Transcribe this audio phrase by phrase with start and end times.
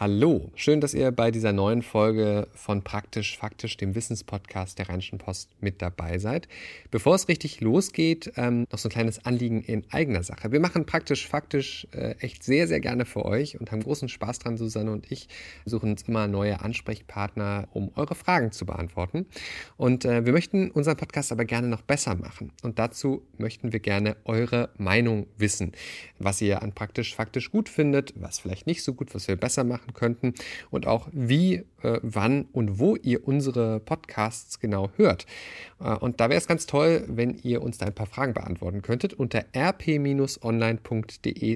[0.00, 5.18] Hallo, schön, dass ihr bei dieser neuen Folge von Praktisch Faktisch, dem Wissenspodcast der Rheinischen
[5.18, 6.48] Post, mit dabei seid.
[6.90, 10.50] Bevor es richtig losgeht, ähm, noch so ein kleines Anliegen in eigener Sache.
[10.50, 14.40] Wir machen Praktisch Faktisch äh, echt sehr, sehr gerne für euch und haben großen Spaß
[14.40, 15.28] dran, Susanne und ich
[15.64, 19.26] suchen uns immer neue Ansprechpartner, um eure Fragen zu beantworten.
[19.76, 22.50] Und äh, wir möchten unseren Podcast aber gerne noch besser machen.
[22.64, 25.70] Und dazu möchten wir gerne eure Meinung wissen,
[26.18, 29.62] was ihr an Praktisch Faktisch gut findet, was vielleicht nicht so gut, was wir besser
[29.62, 30.34] machen machen könnten
[30.70, 35.26] und auch wie, äh, wann und wo ihr unsere Podcasts genau hört.
[35.80, 38.82] Äh, und da wäre es ganz toll, wenn ihr uns da ein paar Fragen beantworten
[38.82, 40.40] könntet unter rp-online.de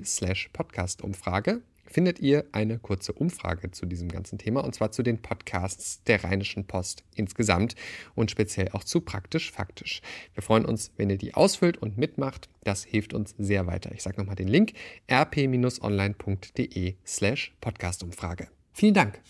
[0.04, 1.60] slash Podcast-Umfrage
[1.90, 6.24] findet ihr eine kurze Umfrage zu diesem ganzen Thema und zwar zu den Podcasts der
[6.24, 7.74] Rheinischen Post insgesamt
[8.14, 10.02] und speziell auch zu Praktisch Faktisch.
[10.34, 12.48] Wir freuen uns, wenn ihr die ausfüllt und mitmacht.
[12.64, 13.92] Das hilft uns sehr weiter.
[13.92, 14.72] Ich sage nochmal den Link
[15.10, 18.48] rp-online.de slash Podcastumfrage.
[18.72, 19.20] Vielen Dank.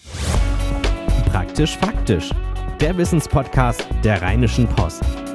[1.27, 2.31] Praktisch Faktisch,
[2.81, 5.28] der Wissenspodcast der Rheinischen Post.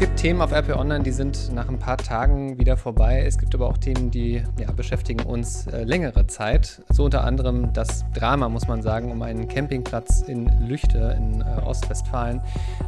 [0.00, 3.22] Gibt Themen auf RP Online, die sind nach ein paar Tagen wieder vorbei.
[3.26, 6.80] Es gibt aber auch Themen, die ja, beschäftigen uns äh, längere Zeit.
[6.88, 11.60] So unter anderem das Drama, muss man sagen, um einen Campingplatz in Lüchte in äh,
[11.66, 12.40] Ostwestfalen,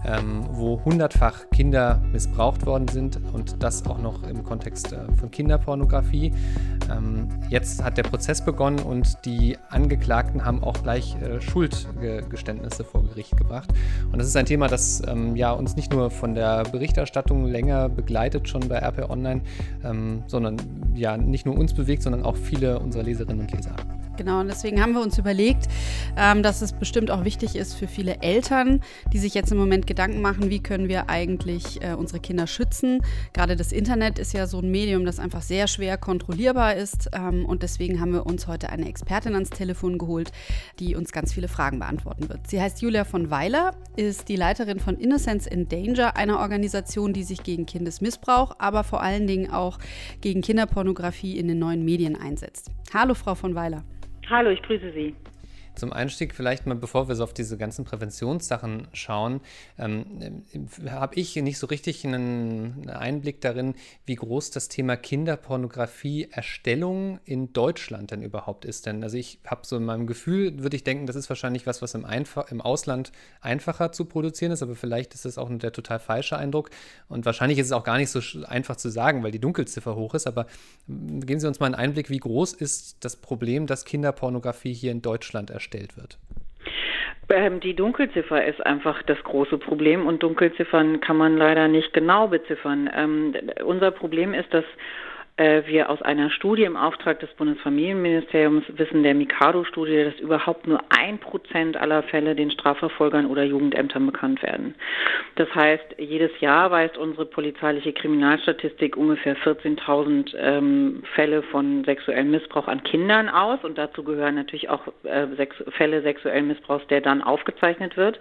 [0.06, 5.30] ähm, wo hundertfach Kinder missbraucht worden sind und das auch noch im Kontext äh, von
[5.30, 6.32] Kinderpornografie.
[6.90, 13.02] Ähm, jetzt hat der Prozess begonnen und die Angeklagten haben auch gleich äh, Schuldgeständnisse vor
[13.02, 13.68] Gericht gebracht.
[14.10, 17.46] Und das ist ein Thema, das ähm, ja, uns nicht nur von der Berichterstattung Berichterstattung
[17.46, 19.40] länger begleitet schon bei RP Online,
[19.84, 20.56] ähm, sondern
[20.94, 23.74] ja nicht nur uns bewegt, sondern auch viele unserer Leserinnen und Leser.
[24.16, 25.68] Genau, und deswegen haben wir uns überlegt,
[26.16, 28.80] ähm, dass es bestimmt auch wichtig ist für viele Eltern,
[29.12, 33.00] die sich jetzt im Moment Gedanken machen, wie können wir eigentlich äh, unsere Kinder schützen.
[33.32, 37.10] Gerade das Internet ist ja so ein Medium, das einfach sehr schwer kontrollierbar ist.
[37.12, 40.30] Ähm, und deswegen haben wir uns heute eine Expertin ans Telefon geholt,
[40.78, 42.48] die uns ganz viele Fragen beantworten wird.
[42.48, 47.24] Sie heißt Julia von Weiler, ist die Leiterin von Innocence in Danger, einer Organisation, die
[47.24, 49.78] sich gegen Kindesmissbrauch, aber vor allen Dingen auch
[50.20, 52.70] gegen Kinderpornografie in den neuen Medien einsetzt.
[52.92, 53.84] Hallo, Frau von Weiler.
[54.28, 55.16] Hallo, ich grüße Sie.
[55.74, 59.40] Zum Einstieg vielleicht mal, bevor wir so auf diese ganzen Präventionssachen schauen,
[59.78, 60.42] ähm,
[60.90, 63.74] habe ich nicht so richtig einen Einblick darin,
[64.04, 68.84] wie groß das Thema Kinderpornografie-Erstellung in Deutschland denn überhaupt ist.
[68.84, 71.80] Denn also ich habe so in meinem Gefühl, würde ich denken, das ist wahrscheinlich was,
[71.80, 75.72] was im, Einf im Ausland einfacher zu produzieren ist, aber vielleicht ist das auch der
[75.72, 76.68] total falsche Eindruck.
[77.08, 80.12] Und wahrscheinlich ist es auch gar nicht so einfach zu sagen, weil die Dunkelziffer hoch
[80.12, 80.26] ist.
[80.26, 80.46] Aber
[80.86, 85.00] geben Sie uns mal einen Einblick, wie groß ist das Problem, dass Kinderpornografie hier in
[85.00, 86.18] Deutschland erstellt erstellt wird?
[87.28, 92.28] Ähm, die Dunkelziffer ist einfach das große Problem und Dunkelziffern kann man leider nicht genau
[92.28, 92.90] beziffern.
[92.94, 93.34] Ähm,
[93.64, 94.64] unser Problem ist, dass
[95.38, 101.18] wir aus einer Studie im Auftrag des Bundesfamilienministeriums wissen, der Mikado-Studie, dass überhaupt nur ein
[101.18, 104.74] Prozent aller Fälle den Strafverfolgern oder Jugendämtern bekannt werden.
[105.36, 112.68] Das heißt, jedes Jahr weist unsere polizeiliche Kriminalstatistik ungefähr 14.000 ähm, Fälle von sexuellem Missbrauch
[112.68, 115.26] an Kindern aus und dazu gehören natürlich auch äh,
[115.70, 118.20] Fälle sexuellen Missbrauchs, der dann aufgezeichnet wird.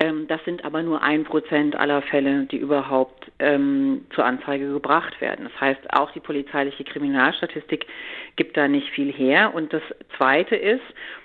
[0.00, 5.20] Ähm, das sind aber nur ein Prozent aller Fälle, die überhaupt ähm, zur Anzeige gebracht
[5.20, 5.48] werden.
[5.50, 7.86] Das heißt, auch die polizeiliche Kriminalstatistik
[8.36, 9.54] gibt da nicht viel her.
[9.54, 9.82] Und das
[10.16, 10.84] Zweite ist,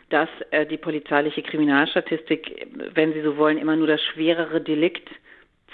[0.10, 5.10] dass äh, die polizeiliche Kriminalstatistik, wenn Sie so wollen, immer nur das schwerere Delikt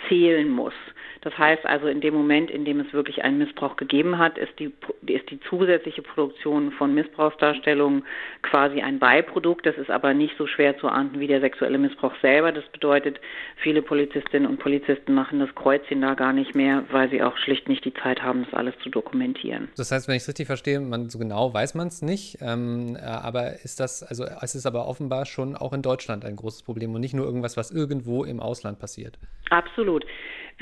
[0.07, 0.73] zählen muss.
[1.21, 4.57] Das heißt also, in dem Moment, in dem es wirklich einen Missbrauch gegeben hat, ist
[4.57, 4.71] die,
[5.05, 8.05] ist die zusätzliche Produktion von Missbrauchsdarstellungen
[8.41, 9.65] quasi ein Beiprodukt.
[9.65, 12.51] Das ist aber nicht so schwer zu ahnden wie der sexuelle Missbrauch selber.
[12.51, 13.19] Das bedeutet,
[13.57, 17.67] viele Polizistinnen und Polizisten machen das Kreuzchen da gar nicht mehr, weil sie auch schlicht
[17.67, 19.69] nicht die Zeit haben, das alles zu dokumentieren.
[19.75, 22.95] Das heißt, wenn ich es richtig verstehe, man so genau weiß man es nicht, ähm,
[22.95, 26.63] äh, aber ist das, also es ist aber offenbar schon auch in Deutschland ein großes
[26.63, 29.19] Problem und nicht nur irgendwas, was irgendwo im Ausland passiert.
[29.49, 30.05] Absolut.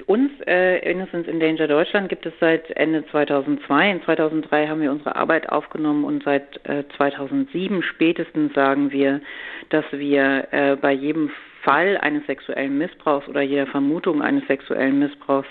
[0.05, 3.91] Uns, äh, Innocence in Danger Deutschland, gibt es seit Ende 2002.
[3.91, 9.21] In 2003 haben wir unsere Arbeit aufgenommen und seit äh, 2007 spätestens sagen wir,
[9.69, 11.31] dass wir äh, bei jedem
[11.63, 15.49] Fall eines sexuellen Missbrauchs oder jeder Vermutung eines sexuellen Missbrauchs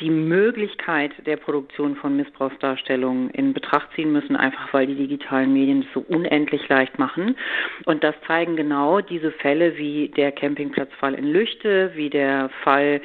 [0.00, 5.82] die Möglichkeit der Produktion von Missbrauchsdarstellungen in Betracht ziehen müssen, einfach weil die digitalen Medien
[5.82, 7.36] das so unendlich leicht machen.
[7.86, 13.00] Und das zeigen genau diese Fälle wie der Campingplatzfall in Lüchte, wie der Fall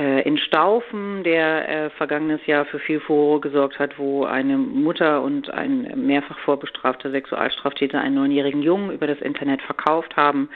[0.00, 5.50] in Staufen, der äh, vergangenes Jahr für viel Furore gesorgt hat, wo eine Mutter und
[5.50, 10.48] ein mehrfach vorbestrafter Sexualstraftäter einen neunjährigen Jungen über das Internet verkauft haben.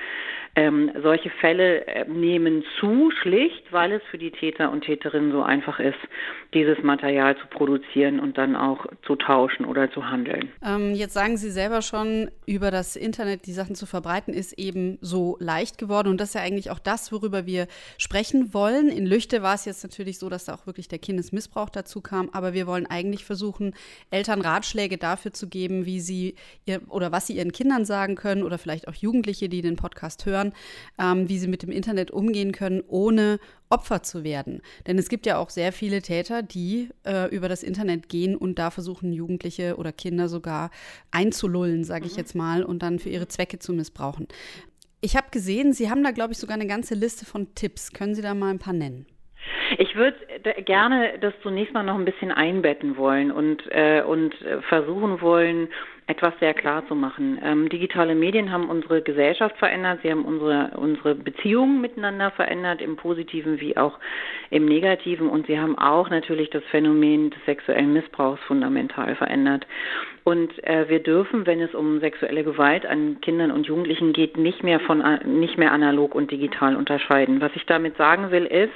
[0.56, 5.43] Ähm, solche Fälle äh, nehmen zu, schlicht, weil es für die Täter und Täterinnen so
[5.43, 5.99] einfach ist,
[6.55, 10.51] dieses Material zu produzieren und dann auch zu tauschen oder zu handeln.
[10.65, 14.99] Ähm, jetzt sagen Sie selber schon, über das Internet die Sachen zu verbreiten, ist eben
[15.01, 16.09] so leicht geworden.
[16.09, 17.67] Und das ist ja eigentlich auch das, worüber wir
[17.99, 18.89] sprechen wollen.
[18.89, 22.31] In Lüchte war es jetzt natürlich so, dass da auch wirklich der Kindesmissbrauch dazu kam.
[22.33, 23.75] Aber wir wollen eigentlich versuchen,
[24.11, 26.37] Eltern Ratschläge dafür zu geben, wie sie
[26.67, 30.27] ihr, oder was sie ihren Kindern sagen können oder vielleicht auch Jugendliche, die den Podcast
[30.27, 30.44] hören,
[31.00, 33.38] ähm, wie sie mit dem Internet umgehen können, ohne
[33.70, 34.61] Opfer zu werden.
[34.87, 38.58] Denn es gibt ja auch sehr viele Täter, die äh, über das Internet gehen und
[38.58, 40.70] da versuchen, Jugendliche oder Kinder sogar
[41.11, 42.19] einzulullen, sage ich mhm.
[42.19, 44.29] jetzt mal, und dann für ihre Zwecke zu missbrauchen.
[45.00, 47.93] Ich habe gesehen, Sie haben da, glaube ich, sogar eine ganze Liste von Tipps.
[47.93, 49.06] Können Sie da mal ein paar nennen?
[49.79, 50.17] Ich würde
[50.64, 54.35] gerne das zunächst mal noch ein bisschen einbetten wollen und, äh, und
[54.69, 55.69] versuchen wollen,
[56.06, 57.41] etwas sehr klar zu machen.
[57.43, 62.97] Ähm, digitale Medien haben unsere Gesellschaft verändert, sie haben unsere, unsere Beziehungen miteinander verändert, im
[62.97, 63.99] positiven wie auch
[64.51, 69.67] im negativen und sie haben auch natürlich das Phänomen des sexuellen Missbrauchs fundamental verändert.
[70.25, 74.62] Und äh, wir dürfen, wenn es um sexuelle Gewalt an Kindern und Jugendlichen geht, nicht
[74.62, 77.41] mehr von nicht mehr analog und digital unterscheiden.
[77.41, 78.73] Was ich damit sagen will, ist,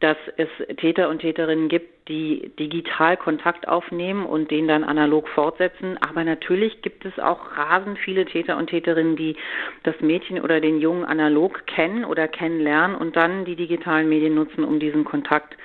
[0.00, 5.96] dass es Täter und Täterinnen gibt, die digital Kontakt aufnehmen und den dann analog fortsetzen.
[6.02, 9.36] Aber natürlich gibt es auch rasend viele Täter und Täterinnen, die
[9.84, 14.64] das Mädchen oder den Jungen analog kennen oder kennenlernen und dann die digitalen Medien nutzen,
[14.64, 15.58] um diesen Kontakt zu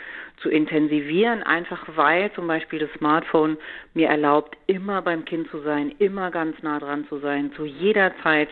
[0.48, 3.58] intensivieren, einfach weil zum Beispiel das Smartphone
[3.94, 8.14] mir erlaubt, immer beim Kind zu sein, immer ganz nah dran zu sein, zu jeder
[8.24, 8.48] Zeit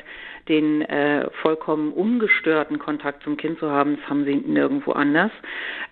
[0.49, 3.97] den äh, vollkommen ungestörten Kontakt zum Kind zu haben.
[3.97, 5.31] Das haben sie nirgendwo anders.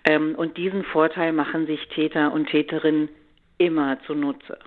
[0.04, 3.08] Ähm, und diesen Vorteil machen sich Täter und Täterinnen
[3.58, 4.58] immer zunutze.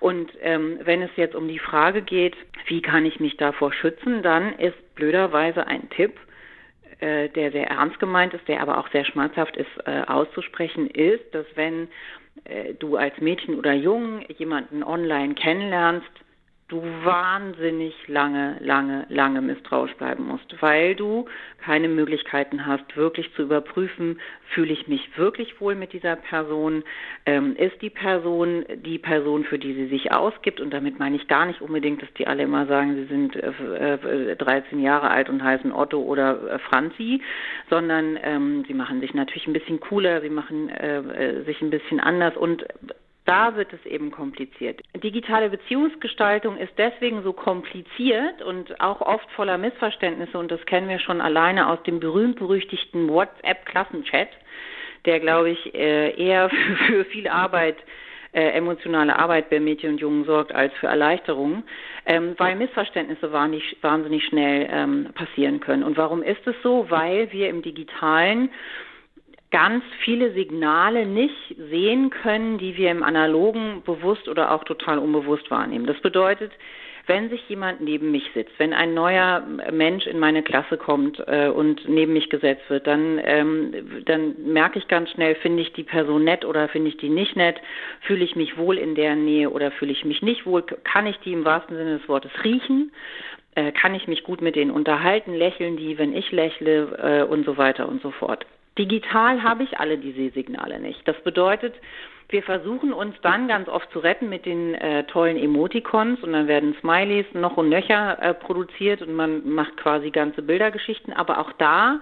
[0.00, 2.36] Und ähm, wenn es jetzt um die Frage geht,
[2.66, 6.18] wie kann ich mich davor schützen, dann ist blöderweise ein Tipp,
[7.00, 11.34] äh, der sehr ernst gemeint ist, der aber auch sehr schmerzhaft ist äh, auszusprechen, ist,
[11.34, 11.88] dass wenn
[12.44, 16.10] äh, du als Mädchen oder Jungen jemanden online kennenlernst,
[16.68, 21.26] du wahnsinnig lange, lange, lange misstrauisch bleiben musst, weil du
[21.62, 24.18] keine Möglichkeiten hast, wirklich zu überprüfen,
[24.54, 26.82] fühle ich mich wirklich wohl mit dieser Person,
[27.26, 31.28] ähm, ist die Person die Person, für die sie sich ausgibt und damit meine ich
[31.28, 35.28] gar nicht unbedingt, dass die alle immer sagen, sie sind äh, äh, 13 Jahre alt
[35.28, 37.20] und heißen Otto oder äh, Franzi,
[37.68, 41.70] sondern ähm, sie machen sich natürlich ein bisschen cooler, sie machen äh, äh sich ein
[41.70, 42.64] bisschen anders und
[43.24, 44.82] da wird es eben kompliziert.
[45.02, 50.98] Digitale Beziehungsgestaltung ist deswegen so kompliziert und auch oft voller Missverständnisse und das kennen wir
[50.98, 54.28] schon alleine aus dem berühmt-berüchtigten WhatsApp-Klassenchat,
[55.06, 56.50] der, glaube ich, äh, eher
[56.86, 57.76] für viel Arbeit
[58.34, 61.62] äh, emotionale Arbeit bei Mädchen und Jungen sorgt als für Erleichterung,
[62.04, 65.84] ähm, weil Missverständnisse wahnsinnig, wahnsinnig schnell ähm, passieren können.
[65.84, 66.90] Und warum ist es so?
[66.90, 68.50] Weil wir im Digitalen
[69.54, 75.48] ganz viele Signale nicht sehen können, die wir im analogen bewusst oder auch total unbewusst
[75.48, 75.86] wahrnehmen.
[75.86, 76.50] Das bedeutet,
[77.06, 81.46] wenn sich jemand neben mich sitzt, wenn ein neuer Mensch in meine Klasse kommt äh,
[81.46, 85.84] und neben mich gesetzt wird, dann, ähm, dann merke ich ganz schnell, finde ich die
[85.84, 87.60] Person nett oder finde ich die nicht nett,
[88.00, 91.18] fühle ich mich wohl in der Nähe oder fühle ich mich nicht wohl, kann ich
[91.20, 92.90] die im wahrsten Sinne des Wortes riechen
[93.54, 97.46] äh, kann ich mich gut mit denen unterhalten, lächeln die, wenn ich lächle äh, und
[97.46, 98.44] so weiter und so fort.
[98.78, 101.06] Digital habe ich alle diese Signale nicht.
[101.06, 101.74] Das bedeutet,
[102.28, 106.48] wir versuchen uns dann ganz oft zu retten mit den äh, tollen Emoticons und dann
[106.48, 111.12] werden Smileys noch und nöcher äh, produziert und man macht quasi ganze Bildergeschichten.
[111.12, 112.00] Aber auch da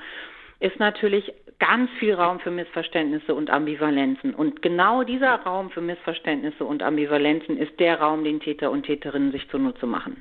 [0.61, 4.35] ist natürlich ganz viel Raum für Missverständnisse und Ambivalenzen.
[4.35, 9.33] Und genau dieser Raum für Missverständnisse und Ambivalenzen ist der Raum, den Täter und Täterinnen
[9.33, 10.17] sich zunutze machen.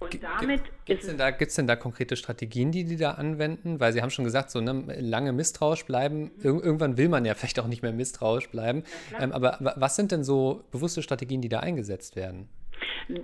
[0.00, 3.80] Und damit Gibt es denn, da, denn da konkrete Strategien, die die da anwenden?
[3.80, 6.30] Weil Sie haben schon gesagt, so ne, lange misstrauisch bleiben.
[6.38, 8.82] Ir irgendwann will man ja vielleicht auch nicht mehr misstrauisch bleiben.
[9.18, 12.48] Ähm, aber was sind denn so bewusste Strategien, die da eingesetzt werden?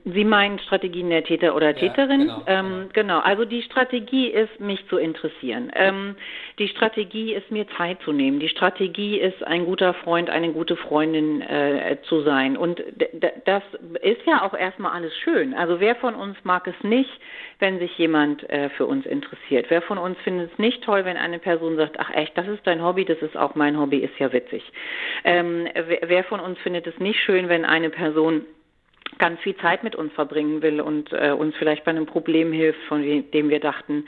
[0.05, 2.29] Sie meinen Strategien der Täter oder Täterin?
[2.29, 2.89] Ja, genau, ähm, genau.
[2.93, 5.71] genau, also die Strategie ist, mich zu interessieren.
[5.75, 6.17] Ähm,
[6.59, 8.41] die Strategie ist, mir Zeit zu nehmen.
[8.41, 12.57] Die Strategie ist, ein guter Freund, eine gute Freundin äh, zu sein.
[12.57, 12.83] Und
[13.45, 13.63] das
[14.03, 15.55] ist ja auch erstmal alles schön.
[15.55, 17.11] Also wer von uns mag es nicht,
[17.59, 19.67] wenn sich jemand äh, für uns interessiert?
[19.69, 22.67] Wer von uns findet es nicht toll, wenn eine Person sagt, ach echt, das ist
[22.67, 24.63] dein Hobby, das ist auch mein Hobby, ist ja witzig.
[25.25, 28.43] Ähm, wer, wer von uns findet es nicht schön, wenn eine Person
[29.19, 32.83] ganz viel Zeit mit uns verbringen will und äh, uns vielleicht bei einem Problem hilft,
[32.89, 34.07] von dem wir dachten,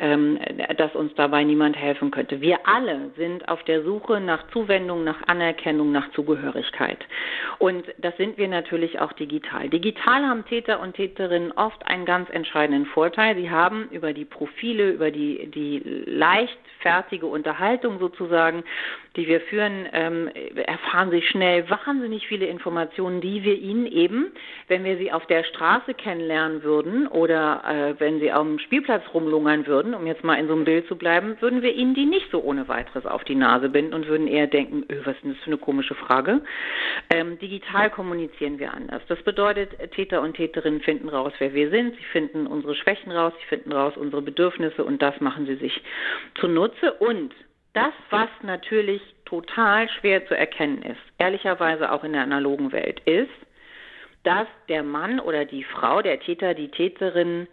[0.00, 0.38] ähm,
[0.76, 2.40] dass uns dabei niemand helfen könnte.
[2.40, 6.98] Wir alle sind auf der Suche nach Zuwendung, nach Anerkennung, nach Zugehörigkeit.
[7.58, 9.68] Und das sind wir natürlich auch digital.
[9.68, 13.34] Digital haben Täter und Täterinnen oft einen ganz entscheidenden Vorteil.
[13.36, 18.62] Sie haben über die Profile, über die, die leichtfertige Unterhaltung sozusagen,
[19.16, 24.26] die wir führen, ähm, erfahren Sie schnell wahnsinnig viele Informationen, die wir Ihnen eben,
[24.68, 29.66] wenn wir Sie auf der Straße kennenlernen würden oder äh, wenn Sie dem Spielplatz rumlungern
[29.66, 32.30] würden, um jetzt mal in so einem Bild zu bleiben, würden wir Ihnen die nicht
[32.30, 35.32] so ohne weiteres auf die Nase binden und würden eher denken, öh, was ist denn
[35.32, 36.42] das für eine komische Frage?
[37.10, 39.02] Ähm, digital kommunizieren wir anders.
[39.08, 41.96] Das bedeutet, Täter und Täterinnen finden raus, wer wir sind.
[41.96, 45.82] Sie finden unsere Schwächen raus, sie finden raus unsere Bedürfnisse und das machen sie sich
[46.40, 46.92] zunutze.
[46.94, 47.34] Und
[47.74, 53.30] das, was natürlich total schwer zu erkennen ist, ehrlicherweise auch in der analogen Welt, ist,
[54.24, 57.46] dass der Mann oder die Frau, der Täter, die Täterin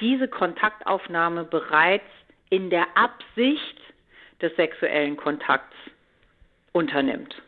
[0.00, 2.04] diese Kontaktaufnahme bereits
[2.48, 3.80] in der Absicht
[4.40, 5.76] des sexuellen Kontakts
[6.72, 7.42] unternimmt.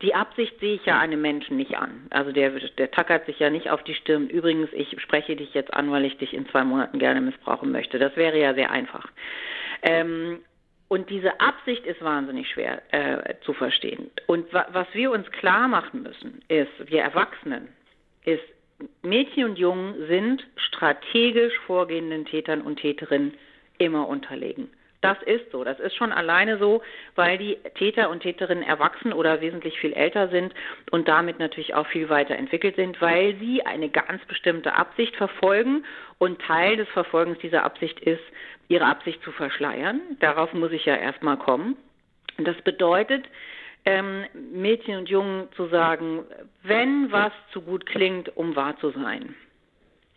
[0.00, 2.06] Die Absicht sehe ich ja einem Menschen nicht an.
[2.10, 4.28] Also der, der tackert sich ja nicht auf die Stirn.
[4.28, 7.98] Übrigens, ich spreche dich jetzt an, weil ich dich in zwei Monaten gerne missbrauchen möchte.
[7.98, 9.08] Das wäre ja sehr einfach.
[9.82, 10.40] Ähm,
[10.86, 14.10] und diese Absicht ist wahnsinnig schwer äh, zu verstehen.
[14.26, 17.68] Und wa was wir uns klar machen müssen, ist, wir Erwachsenen,
[18.24, 18.42] ist,
[19.02, 23.34] Mädchen und Jungen sind strategisch vorgehenden Tätern und Täterinnen
[23.78, 24.70] immer unterlegen.
[25.00, 25.62] Das ist so.
[25.62, 26.82] Das ist schon alleine so,
[27.14, 30.52] weil die Täter und Täterinnen erwachsen oder wesentlich viel älter sind
[30.90, 35.84] und damit natürlich auch viel weiter entwickelt sind, weil sie eine ganz bestimmte Absicht verfolgen
[36.18, 38.22] und Teil des Verfolgens dieser Absicht ist,
[38.66, 40.00] ihre Absicht zu verschleiern.
[40.18, 41.76] Darauf muss ich ja erstmal kommen.
[42.36, 43.24] Das bedeutet,
[43.88, 46.24] ähm, Mädchen und Jungen zu sagen,
[46.62, 49.34] wenn was zu gut klingt, um wahr zu sein,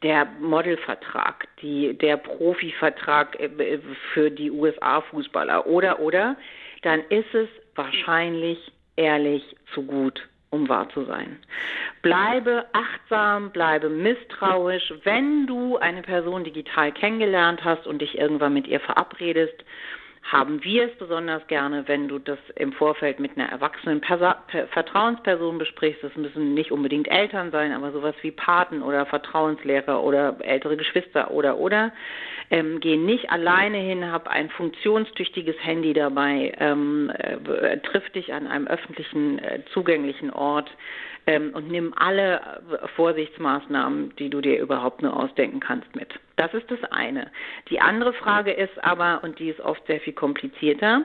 [0.04, 3.80] der Modelvertrag, die, der Profivertrag äh,
[4.14, 6.36] für die USA-Fußballer oder oder,
[6.82, 11.40] dann ist es wahrscheinlich ehrlich zu gut, um wahr zu sein.
[12.02, 14.94] Bleibe achtsam, bleibe misstrauisch.
[15.06, 19.64] Wenn du eine Person digital kennengelernt hast und dich irgendwann mit ihr verabredest,
[20.32, 24.38] haben wir es besonders gerne, wenn du das im Vorfeld mit einer erwachsenen Persa
[24.72, 26.02] Vertrauensperson besprichst.
[26.02, 31.32] Das müssen nicht unbedingt Eltern sein, aber sowas wie Paten oder Vertrauenslehrer oder ältere Geschwister
[31.32, 31.92] oder oder.
[32.50, 38.48] Ähm, geh nicht alleine hin, hab ein funktionstüchtiges Handy dabei, ähm, äh, triff dich an
[38.48, 40.72] einem öffentlichen, äh, zugänglichen Ort
[41.28, 46.10] ähm, und nimm alle äh, Vorsichtsmaßnahmen, die du dir überhaupt nur ausdenken kannst, mit.
[46.36, 47.32] Das ist das eine.
[47.70, 51.04] Die andere Frage ist aber, und die ist oft sehr viel komplizierter,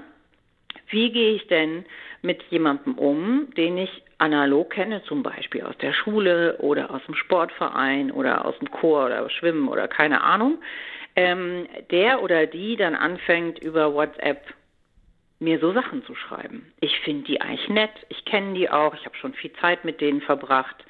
[0.88, 1.84] wie gehe ich denn
[2.22, 7.14] mit jemandem um, den ich analog kenne, zum Beispiel aus der Schule oder aus dem
[7.14, 10.58] Sportverein oder aus dem Chor oder Schwimmen oder keine Ahnung,
[11.16, 14.42] ähm, der oder die dann anfängt über WhatsApp
[15.38, 16.72] mir so Sachen zu schreiben.
[16.80, 20.00] Ich finde die eigentlich nett, ich kenne die auch, ich habe schon viel Zeit mit
[20.00, 20.84] denen verbracht.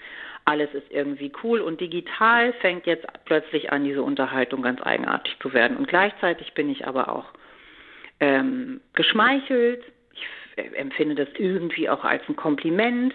[0.45, 5.53] Alles ist irgendwie cool und digital fängt jetzt plötzlich an, diese Unterhaltung ganz eigenartig zu
[5.53, 5.77] werden.
[5.77, 7.27] Und gleichzeitig bin ich aber auch
[8.21, 9.83] ähm, geschmeichelt.
[10.13, 13.13] Ich empfinde das irgendwie auch als ein Kompliment.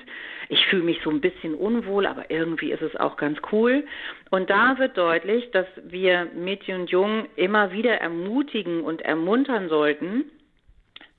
[0.50, 3.86] Ich fühle mich so ein bisschen unwohl, aber irgendwie ist es auch ganz cool.
[4.30, 10.26] Und da wird deutlich, dass wir Mädchen und Jungen immer wieder ermutigen und ermuntern sollten,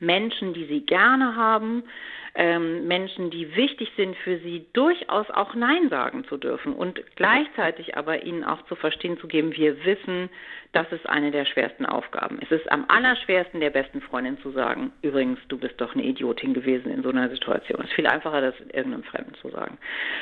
[0.02, 1.84] Menschen, die sie gerne haben,
[2.34, 7.96] ähm, Menschen, die wichtig sind für sie, durchaus auch Nein sagen zu dürfen und gleichzeitig
[7.96, 10.30] aber ihnen auch zu verstehen zu geben, wir wissen,
[10.72, 12.38] das ist eine der schwersten Aufgaben.
[12.40, 16.54] Es ist am allerschwersten, der besten Freundin zu sagen, übrigens, du bist doch eine Idiotin
[16.54, 17.80] gewesen in so einer Situation.
[17.82, 19.76] Es ist viel einfacher, das irgendeinem Fremden zu sagen.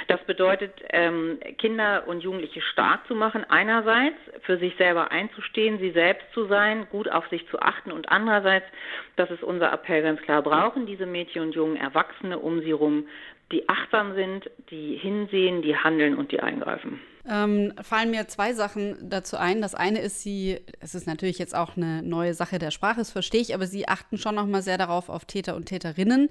[0.09, 5.93] Das bedeutet, ähm, Kinder und Jugendliche stark zu machen, einerseits für sich selber einzustehen, sie
[5.93, 8.67] selbst zu sein, gut auf sich zu achten und andererseits,
[9.15, 13.07] das ist unser Appell ganz klar, brauchen diese Mädchen und jungen Erwachsene um sie herum,
[13.53, 17.01] die achtsam sind, die hinsehen, die handeln und die eingreifen.
[17.29, 19.61] Ähm, fallen mir zwei Sachen dazu ein.
[19.61, 23.11] Das eine ist, sie, es ist natürlich jetzt auch eine neue Sache der Sprache, das
[23.11, 26.29] verstehe ich, aber sie achten schon noch mal sehr darauf auf Täter und Täterinnen.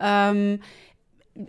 [0.00, 0.30] Ja.
[0.30, 0.60] Ähm,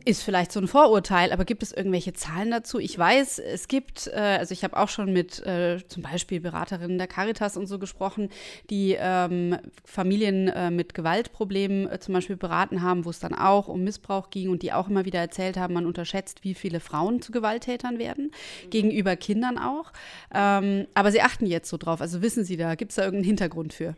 [0.05, 2.79] ist vielleicht so ein Vorurteil, aber gibt es irgendwelche Zahlen dazu?
[2.79, 6.97] Ich weiß, es gibt, äh, also ich habe auch schon mit äh, zum Beispiel Beraterinnen
[6.97, 8.29] der Caritas und so gesprochen,
[8.69, 13.67] die ähm, Familien äh, mit Gewaltproblemen äh, zum Beispiel beraten haben, wo es dann auch
[13.67, 17.21] um Missbrauch ging und die auch immer wieder erzählt haben, man unterschätzt, wie viele Frauen
[17.21, 18.31] zu Gewalttätern werden,
[18.65, 18.69] mhm.
[18.69, 19.91] gegenüber Kindern auch.
[20.33, 23.25] Ähm, aber sie achten jetzt so drauf, also wissen Sie da, gibt es da irgendeinen
[23.25, 23.95] Hintergrund für?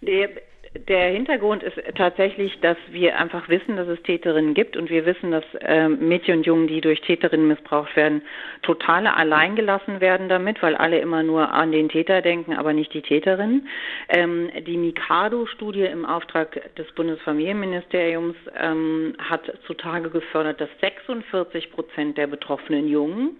[0.00, 0.28] Nee,
[0.74, 5.30] der Hintergrund ist tatsächlich, dass wir einfach wissen, dass es Täterinnen gibt und wir wissen,
[5.30, 8.22] dass äh, Mädchen und Jungen, die durch Täterinnen missbraucht werden,
[8.62, 13.02] total alleingelassen werden damit, weil alle immer nur an den Täter denken, aber nicht die
[13.02, 13.66] Täterin.
[14.10, 22.26] Ähm, die Mikado-Studie im Auftrag des Bundesfamilienministeriums ähm, hat zutage gefördert, dass 46 Prozent der
[22.26, 23.36] betroffenen Jungen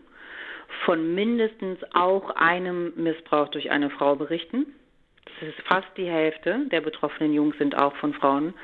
[0.85, 4.75] von mindestens auch einem Missbrauch durch eine Frau berichten.
[5.41, 8.55] Ist fast die Hälfte der betroffenen Jungs sind auch von Frauen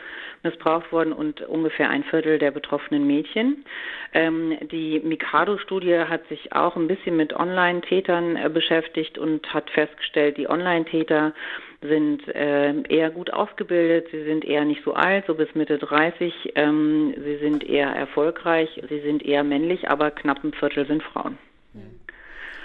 [0.42, 3.64] missbraucht worden und ungefähr ein Viertel der betroffenen Mädchen.
[4.12, 10.37] Ähm, die Mikado-Studie hat sich auch ein bisschen mit Online-Tätern äh, beschäftigt und hat festgestellt,
[10.37, 11.33] die Online-Täter
[11.80, 16.52] sind äh, eher gut ausgebildet, sie sind eher nicht so alt, so bis Mitte 30,
[16.54, 21.38] ähm, sie sind eher erfolgreich, sie sind eher männlich, aber knapp ein Viertel sind Frauen.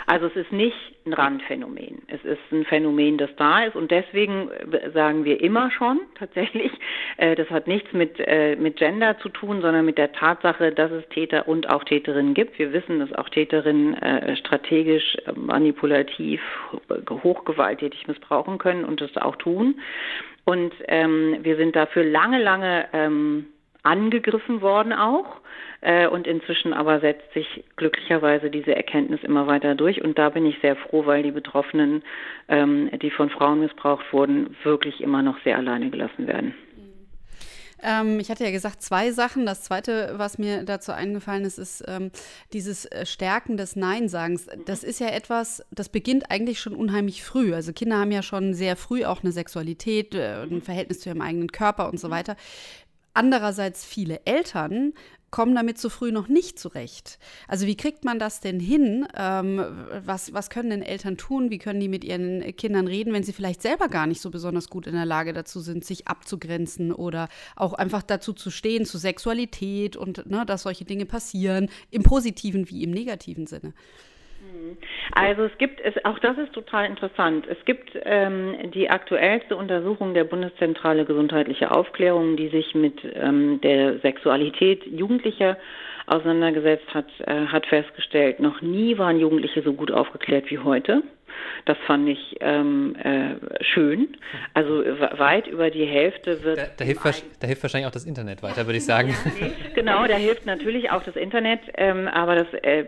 [0.10, 0.76] Also es ist nicht
[1.06, 2.02] ein Randphänomen.
[2.08, 6.72] Es ist ein Phänomen, das da ist und deswegen äh, sagen wir immer schon tatsächlich,
[7.18, 10.90] äh, das hat nichts mit, äh, mit Gender zu tun, sondern mit der Tatsache, dass
[10.90, 12.58] es Täter und auch Täterinnen gibt.
[12.58, 16.42] Wir wissen, dass auch Täterinnen strategisch, manipulativ,
[17.08, 19.80] hochgewalttätig missbrauchen können und das auch tun.
[20.44, 23.46] Und ähm, wir sind dafür lange, lange ähm,
[23.84, 25.42] angegriffen worden auch.
[25.82, 30.04] Äh, und inzwischen aber setzt sich glücklicherweise diese Erkenntnis immer weiter durch.
[30.04, 32.04] Und da bin ich sehr froh, weil die Betroffenen,
[32.50, 36.54] ähm, die von Frauen missbraucht wurden, wirklich immer noch sehr alleine gelassen werden.
[37.82, 39.46] Ähm, ich hatte ja gesagt, zwei Sachen.
[39.46, 42.12] Das zweite, was mir dazu eingefallen ist, ist ähm,
[42.52, 44.48] dieses äh, Stärken des Nein-Sagens.
[44.66, 47.54] Das ist ja etwas, das beginnt eigentlich schon unheimlich früh.
[47.54, 51.22] Also Kinder haben ja schon sehr früh auch eine Sexualität, äh, ein Verhältnis zu ihrem
[51.22, 52.36] eigenen Körper und so weiter.
[53.14, 54.94] Andererseits viele Eltern
[55.32, 57.20] kommen damit so früh noch nicht zurecht.
[57.48, 59.08] Also wie kriegt man das denn hin?
[59.16, 59.64] Ähm,
[60.04, 61.52] was, was können denn Eltern tun?
[61.52, 64.70] Wie können die mit ihren Kindern reden, wenn sie vielleicht selber gar nicht so besonders
[64.70, 68.98] gut in der Lage dazu sind, sich abzugrenzen oder auch einfach dazu zu stehen, zu
[68.98, 73.74] Sexualität und ne, dass solche Dinge passieren, im positiven wie im negativen Sinne?
[75.12, 77.46] Also es gibt es, auch das ist total interessant.
[77.48, 84.00] Es gibt ähm, die aktuellste Untersuchung der Bundeszentrale gesundheitliche Aufklärung, die sich mit ähm, der
[84.00, 85.58] Sexualität Jugendlicher
[86.08, 91.04] auseinandergesetzt hat, äh, hat festgestellt, noch nie waren Jugendliche so gut aufgeklärt wie heute.
[91.66, 94.18] Das fand ich ähm, äh, schön.
[94.54, 96.58] Also weit über die Hälfte wird.
[96.58, 99.16] Da, da, hilft, da, hilft, wahrscheinlich auch das Internet weiter, würde ich sagen.
[99.76, 102.84] genau, da hilft natürlich auch das Internet, ähm, aber das äh,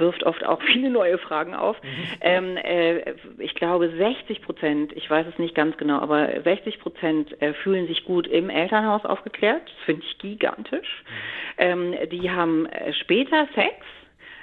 [0.00, 1.80] wirft oft auch viele neue Fragen auf.
[1.82, 1.88] Mhm.
[2.20, 7.40] Ähm, äh, ich glaube, 60 Prozent, ich weiß es nicht ganz genau, aber 60 Prozent
[7.40, 9.62] äh, fühlen sich gut im Elternhaus aufgeklärt.
[9.64, 11.04] Das finde ich gigantisch.
[11.04, 11.14] Mhm.
[11.58, 13.76] Ähm, die haben äh, später Sex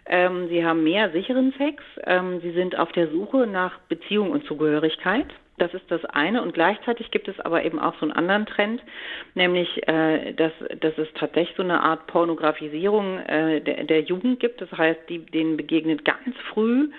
[0.09, 1.83] ähm, sie haben mehr sicheren Sex.
[2.05, 5.27] Ähm, sie sind auf der Suche nach Beziehung und Zugehörigkeit.
[5.57, 6.43] Das ist das eine.
[6.43, 8.81] Und gleichzeitig gibt es aber eben auch so einen anderen Trend,
[9.33, 14.61] nämlich, äh, dass, dass es tatsächlich so eine Art Pornografisierung äh, der, der Jugend gibt.
[14.61, 16.89] Das heißt, die, denen begegnet ganz früh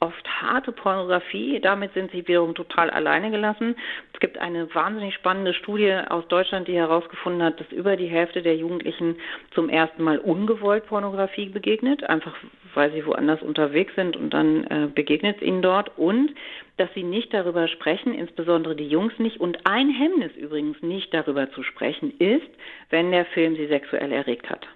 [0.00, 1.60] oft harte Pornografie.
[1.60, 3.74] Damit sind sie wiederum total alleine gelassen.
[4.12, 8.42] Es gibt eine wahnsinnig spannende Studie aus Deutschland, die herausgefunden hat, dass über die Hälfte
[8.42, 9.16] der Jugendlichen
[9.52, 12.34] zum ersten Mal ungewollt Pornografie begegnet, einfach
[12.74, 16.34] weil sie woanders unterwegs sind und dann äh, begegnet es ihnen dort und
[16.76, 21.50] dass sie nicht darüber sprechen, insbesondere die Jungs nicht und ein Hemmnis übrigens nicht darüber
[21.50, 22.48] zu sprechen ist,
[22.90, 24.66] wenn der Film sie sexuell erregt hat.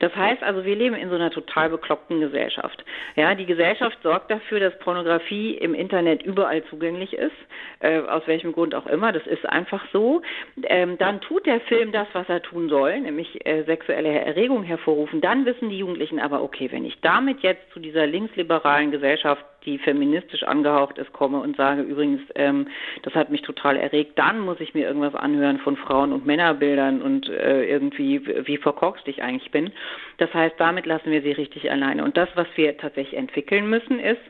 [0.00, 2.84] Das heißt also, wir leben in so einer total bekloppten Gesellschaft.
[3.14, 7.36] Ja, die Gesellschaft sorgt dafür, dass Pornografie im Internet überall zugänglich ist,
[7.80, 9.12] äh, aus welchem Grund auch immer.
[9.12, 10.22] Das ist einfach so.
[10.64, 15.20] Ähm, dann tut der Film das, was er tun soll, nämlich äh, sexuelle Erregung hervorrufen.
[15.20, 19.78] Dann wissen die Jugendlichen aber, okay, wenn ich damit jetzt zu dieser linksliberalen Gesellschaft die
[19.78, 22.68] feministisch angehaucht ist, komme und sage, übrigens, ähm,
[23.02, 27.02] das hat mich total erregt, dann muss ich mir irgendwas anhören von Frauen- und Männerbildern
[27.02, 29.72] und äh, irgendwie, wie verkorkst ich eigentlich bin.
[30.18, 32.04] Das heißt, damit lassen wir sie richtig alleine.
[32.04, 34.20] Und das, was wir tatsächlich entwickeln müssen, ist,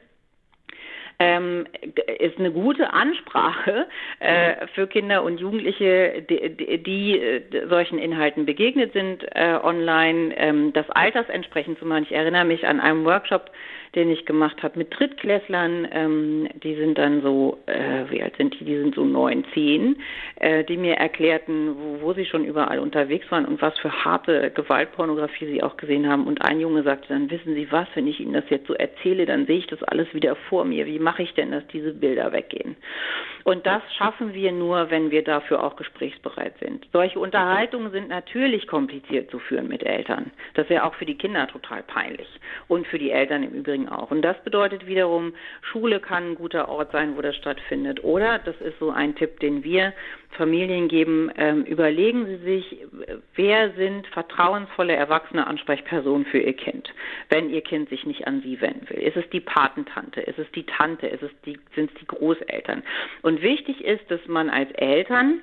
[1.19, 1.67] ähm,
[2.19, 3.87] ist eine gute Ansprache
[4.21, 10.35] äh, für Kinder und Jugendliche, die, die, die äh, solchen Inhalten begegnet sind äh, online,
[10.37, 12.05] ähm, das Alters entsprechend zu machen.
[12.05, 13.51] Ich erinnere mich an einen Workshop,
[13.95, 15.89] den ich gemacht habe mit Drittklässlern.
[15.91, 18.65] Ähm, die sind dann so, äh, wie alt sind die?
[18.65, 19.97] Die sind so neun, zehn,
[20.37, 24.51] äh, die mir erklärten, wo, wo sie schon überall unterwegs waren und was für harte
[24.55, 26.27] Gewaltpornografie sie auch gesehen haben.
[26.27, 29.27] Und ein Junge sagte dann, wissen Sie was, wenn ich Ihnen das jetzt so erzähle,
[29.27, 30.87] dann sehe ich das alles wieder vor mir.
[30.87, 32.77] Wie mache ich denn, dass diese Bilder weggehen?
[33.45, 36.87] Und das schaffen wir nur, wenn wir dafür auch gesprächsbereit sind.
[36.93, 40.33] Solche Unterhaltungen sind natürlich kompliziert zu führen mit Eltern.
[40.55, 42.29] Das wäre auch für die Kinder total peinlich
[42.67, 44.11] und für die Eltern im Übrigen Mobbing auch.
[44.11, 48.05] Und das bedeutet wiederum, Schule kann ein guter Ort sein, wo das stattfindet.
[48.05, 49.93] Oder, das ist so ein Tipp, den wir
[50.37, 52.79] Familien geben, ähm, überlegen Sie sich,
[53.35, 56.93] wer sind vertrauensvolle erwachsene Ansprechpersonen für Ihr Kind,
[57.31, 59.03] wenn Ihr Kind sich nicht an Sie wenden will.
[59.03, 60.21] Ist es die Patentante?
[60.21, 61.07] Ist es die Tante?
[61.07, 62.83] Ist es die, sind es die Großeltern?
[63.23, 65.41] Und wichtig ist, dass man als Eltern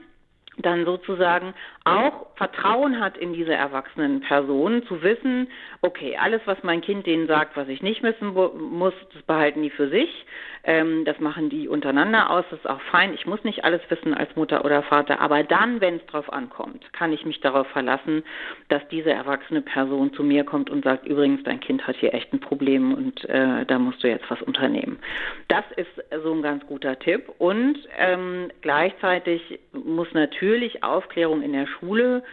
[0.57, 5.47] dann sozusagen auch Vertrauen hat in diese erwachsenen Personen, zu wissen,
[5.81, 9.69] okay, alles, was mein Kind denen sagt, was ich nicht wissen muss, das behalten die
[9.69, 10.25] für sich,
[10.63, 14.13] ähm, das machen die untereinander aus, das ist auch fein, ich muss nicht alles wissen
[14.13, 18.23] als Mutter oder Vater, aber dann, wenn es drauf ankommt, kann ich mich darauf verlassen,
[18.69, 22.31] dass diese erwachsene Person zu mir kommt und sagt, übrigens, dein Kind hat hier echt
[22.33, 24.99] ein Problem und äh, da musst du jetzt was unternehmen.
[25.47, 27.29] Das ist so ein ganz guter Tipp.
[27.39, 30.42] Und ähm, gleichzeitig muss natürlich
[30.83, 32.23] Aufklärung in der Schule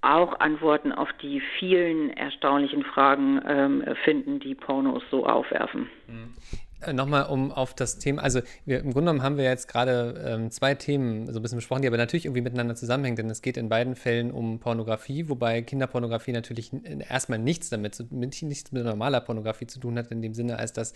[0.00, 5.90] auch Antworten auf die vielen erstaunlichen Fragen ähm, finden, die Pornos so aufwerfen.
[6.80, 10.22] Äh, nochmal um auf das Thema, also wir, im Grunde genommen haben wir jetzt gerade
[10.24, 13.42] ähm, zwei Themen so ein bisschen besprochen, die aber natürlich irgendwie miteinander zusammenhängen, denn es
[13.42, 16.70] geht in beiden Fällen um Pornografie, wobei Kinderpornografie natürlich
[17.08, 20.58] erstmal nichts damit, zu, mit, nichts mit normaler Pornografie zu tun hat, in dem Sinne,
[20.60, 20.92] als dass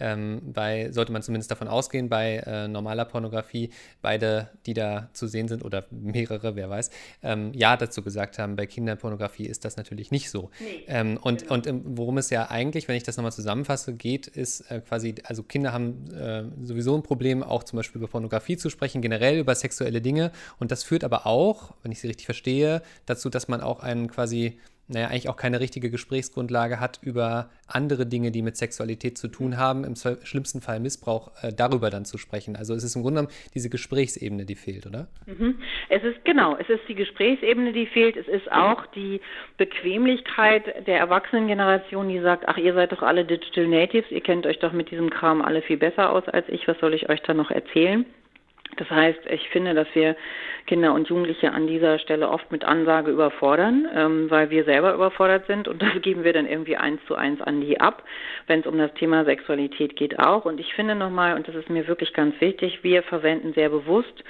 [0.00, 3.70] ähm, bei, sollte man zumindest davon ausgehen, bei äh, normaler Pornografie
[4.00, 6.88] beide, die da zu sehen sind oder mehrere, wer weiß,
[7.22, 10.50] ähm, ja dazu gesagt haben, bei Kinderpornografie ist das natürlich nicht so.
[10.60, 11.54] Nee, ähm, und genau.
[11.54, 15.42] und worum es ja eigentlich, wenn ich das nochmal zusammenfasse, geht, ist äh, quasi also
[15.42, 19.54] Kinder haben äh, sowieso ein Problem, auch zum Beispiel über Pornografie zu sprechen, generell über
[19.54, 20.32] sexuelle Dinge.
[20.58, 24.08] Und das führt aber auch, wenn ich sie richtig verstehe, dazu, dass man auch einen
[24.08, 29.28] quasi naja, eigentlich auch keine richtige Gesprächsgrundlage hat über andere Dinge, die mit Sexualität zu
[29.28, 32.54] tun haben, im schlimmsten Fall Missbrauch, äh, darüber dann zu sprechen.
[32.54, 35.08] Also es ist im Grunde genommen diese Gesprächsebene, die fehlt, oder?
[35.26, 35.56] Mhm.
[35.88, 38.16] Es ist genau, es ist die Gesprächsebene, die fehlt.
[38.16, 39.20] Es ist auch die
[39.56, 44.60] Bequemlichkeit der Erwachsenengeneration, die sagt, ach, ihr seid doch alle Digital Natives, ihr kennt euch
[44.60, 47.34] doch mit diesem Kram alle viel besser aus als ich, was soll ich euch da
[47.34, 48.06] noch erzählen?
[48.76, 50.16] Das heißt, ich finde, dass wir
[50.66, 55.46] Kinder und Jugendliche an dieser Stelle oft mit Ansage überfordern, ähm, weil wir selber überfordert
[55.46, 58.02] sind und das geben wir dann irgendwie eins zu eins an die ab,
[58.46, 60.44] wenn es um das Thema Sexualität geht auch.
[60.44, 64.24] Und ich finde nochmal, und das ist mir wirklich ganz wichtig, wir verwenden sehr bewusst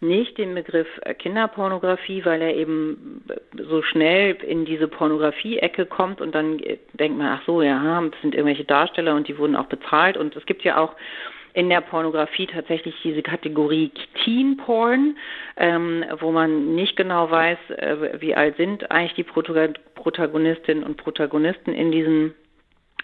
[0.00, 3.22] nicht den Begriff Kinderpornografie, weil er eben
[3.54, 6.58] so schnell in diese Pornografie-Ecke kommt und dann
[6.94, 10.34] denkt man, ach so, ja, das sind irgendwelche Darsteller und die wurden auch bezahlt und
[10.36, 10.94] es gibt ja auch
[11.52, 13.90] in der Pornografie tatsächlich diese Kategorie
[14.24, 15.16] Teen Porn,
[15.56, 19.24] ähm, wo man nicht genau weiß, äh, wie alt sind eigentlich die
[19.94, 22.34] Protagonistinnen und Protagonisten in diesen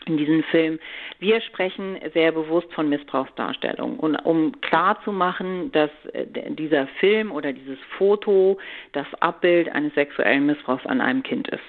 [0.06, 0.78] in diesem Film.
[1.18, 3.98] Wir sprechen sehr bewusst von Missbrauchsdarstellung.
[3.98, 8.58] Und um klarzumachen, dass äh, dieser Film oder dieses Foto
[8.92, 11.60] das Abbild eines sexuellen Missbrauchs an einem Kind ist.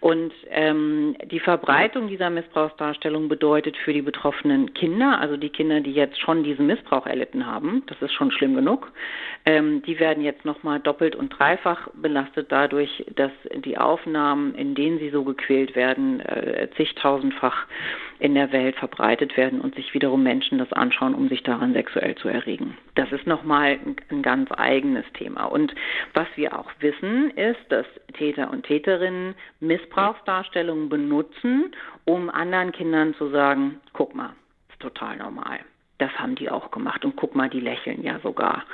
[0.00, 5.92] Und ähm, die Verbreitung dieser Missbrauchsdarstellung bedeutet für die betroffenen Kinder, also die Kinder, die
[5.92, 8.92] jetzt schon diesen Missbrauch erlitten haben, das ist schon schlimm genug,
[9.44, 14.98] ähm, die werden jetzt nochmal doppelt und dreifach belastet dadurch, dass die Aufnahmen, in denen
[14.98, 17.67] sie so gequält werden, äh, zigtausendfach
[18.18, 22.14] in der Welt verbreitet werden und sich wiederum Menschen das anschauen, um sich daran sexuell
[22.16, 22.76] zu erregen.
[22.94, 23.78] Das ist nochmal
[24.10, 25.44] ein, ganz eigenes Thema.
[25.44, 25.74] Und
[26.14, 31.72] was wir auch wissen, ist, dass Täter und Täterinnen Missbrauchsdarstellungen benutzen,
[32.04, 34.34] um anderen Kindern zu sagen, guck mal,
[34.70, 35.60] ist total normal.
[35.98, 37.04] Das haben die auch gemacht.
[37.04, 38.64] Und guck mal, die lächeln ja sogar.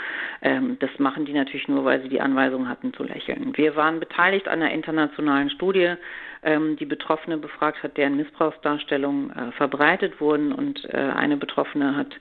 [0.42, 3.56] Ähm, das machen die natürlich nur, weil sie die Anweisung hatten zu lächeln.
[3.56, 5.96] Wir waren beteiligt an einer internationalen Studie
[6.44, 10.52] ähm, die Betroffene befragt hat, deren Missbrauchsdarstellungen äh, verbreitet wurden.
[10.52, 12.14] Und äh, eine Betroffene hat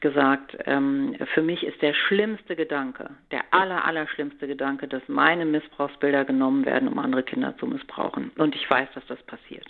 [0.00, 5.44] gesagt, ähm, für mich ist der schlimmste Gedanke, der aller, aller schlimmste Gedanke, dass meine
[5.44, 8.32] Missbrauchsbilder genommen werden, um andere Kinder zu missbrauchen.
[8.36, 9.66] Und ich weiß, dass das passiert.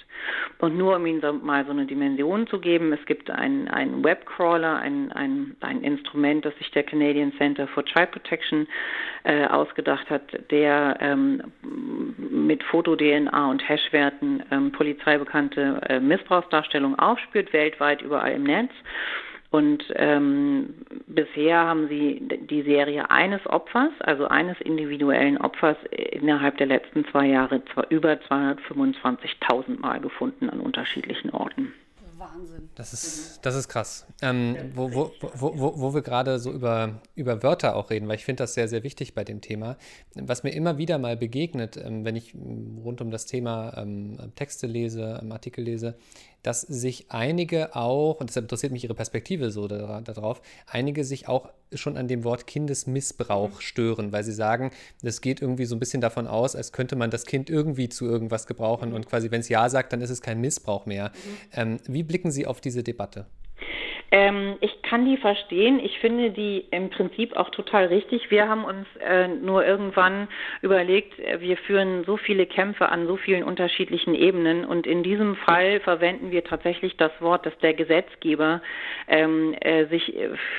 [0.58, 4.02] Und nur um Ihnen so, mal so eine Dimension zu geben, es gibt einen, einen
[4.02, 8.66] Webcrawler, ein, ein, ein Instrument, das sich der Canadian Center for Child Protection
[9.24, 11.42] äh, ausgedacht hat, der ähm,
[12.18, 18.70] mit Foto-DNA und Hashwert Grenzwerten ähm, polizeibekannte äh, Missbrauchsdarstellungen aufspürt, weltweit überall im Netz.
[19.50, 20.74] Und ähm,
[21.06, 27.26] bisher haben sie die Serie eines Opfers, also eines individuellen Opfers, innerhalb der letzten zwei
[27.26, 31.72] Jahre über 225.000 Mal gefunden an unterschiedlichen Orten.
[32.38, 32.68] Wahnsinn.
[32.74, 34.06] Das ist, das ist krass.
[34.22, 38.24] Ähm, wo, wo, wo, wo, wir gerade so über, über Wörter auch reden, weil ich
[38.24, 39.76] finde das sehr, sehr wichtig bei dem Thema.
[40.14, 44.66] Was mir immer wieder mal begegnet, ähm, wenn ich rund um das Thema ähm, Texte
[44.66, 45.96] lese, Artikel lese,
[46.42, 51.50] dass sich einige auch, und deshalb interessiert mich Ihre Perspektive so darauf, einige sich auch
[51.74, 53.60] schon an dem Wort Kindesmissbrauch mhm.
[53.60, 54.70] stören, weil sie sagen,
[55.02, 58.06] das geht irgendwie so ein bisschen davon aus, als könnte man das Kind irgendwie zu
[58.06, 58.96] irgendwas gebrauchen mhm.
[58.96, 61.10] und quasi, wenn es Ja sagt, dann ist es kein Missbrauch mehr.
[61.10, 61.38] Mhm.
[61.52, 63.26] Ähm, wie blicken Sie auf diese Debatte?
[64.10, 65.80] Ähm, ich kann die verstehen.
[65.80, 68.30] Ich finde die im Prinzip auch total richtig.
[68.30, 70.28] Wir haben uns äh, nur irgendwann
[70.62, 75.36] überlegt, äh, wir führen so viele Kämpfe an so vielen unterschiedlichen Ebenen und in diesem
[75.36, 78.62] Fall verwenden wir tatsächlich das Wort, das der Gesetzgeber
[79.08, 80.14] ähm, äh, sich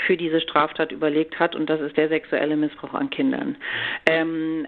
[0.06, 3.58] für diese Straftat überlegt hat und das ist der sexuelle Missbrauch an Kindern.
[4.06, 4.68] Ähm,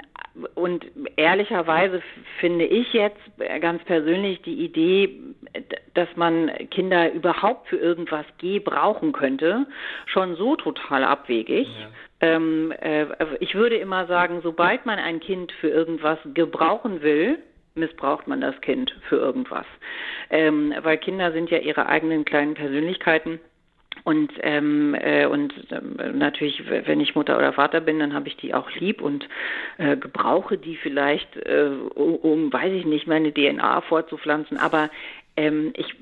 [0.56, 0.86] und
[1.18, 2.02] ehrlicherweise
[2.40, 3.20] finde ich jetzt
[3.60, 5.20] ganz persönlich die Idee,
[5.94, 9.66] dass man Kinder überhaupt für irgendwas gebrauchen könnte,
[10.06, 11.68] schon so total abwegig.
[11.68, 11.88] Ja.
[12.22, 13.08] Ähm, äh,
[13.40, 17.40] ich würde immer sagen, sobald man ein Kind für irgendwas gebrauchen will,
[17.76, 19.66] missbraucht man das Kind für irgendwas.
[20.30, 23.40] Ähm, weil Kinder sind ja ihre eigenen kleinen Persönlichkeiten
[24.04, 28.38] und, ähm, äh, und äh, natürlich, wenn ich Mutter oder Vater bin, dann habe ich
[28.38, 29.28] die auch lieb und
[29.78, 34.58] äh, gebrauche die vielleicht, äh, um, um, weiß ich nicht, meine DNA vorzupflanzen.
[34.58, 34.90] Aber
[35.38, 35.96] ähm, ich,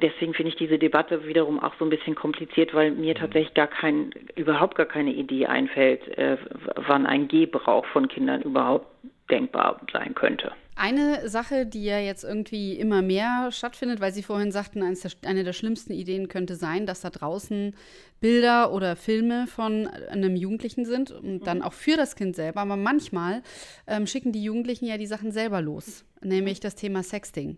[0.00, 3.18] deswegen finde ich diese Debatte wiederum auch so ein bisschen kompliziert, weil mir mhm.
[3.18, 6.38] tatsächlich gar kein, überhaupt gar keine Idee einfällt, äh,
[6.76, 8.86] wann ein Gebrauch von Kindern überhaupt
[9.30, 10.52] denkbar sein könnte.
[10.74, 15.52] Eine Sache, die ja jetzt irgendwie immer mehr stattfindet, weil Sie vorhin sagten, eine der
[15.52, 17.74] schlimmsten Ideen könnte sein, dass da draußen
[18.22, 21.64] Bilder oder Filme von einem Jugendlichen sind und dann mhm.
[21.64, 22.60] auch für das Kind selber.
[22.62, 23.42] Aber manchmal
[23.86, 27.50] ähm, schicken die Jugendlichen ja die Sachen selber los nämlich das Thema Sexting.
[27.50, 27.56] Mhm.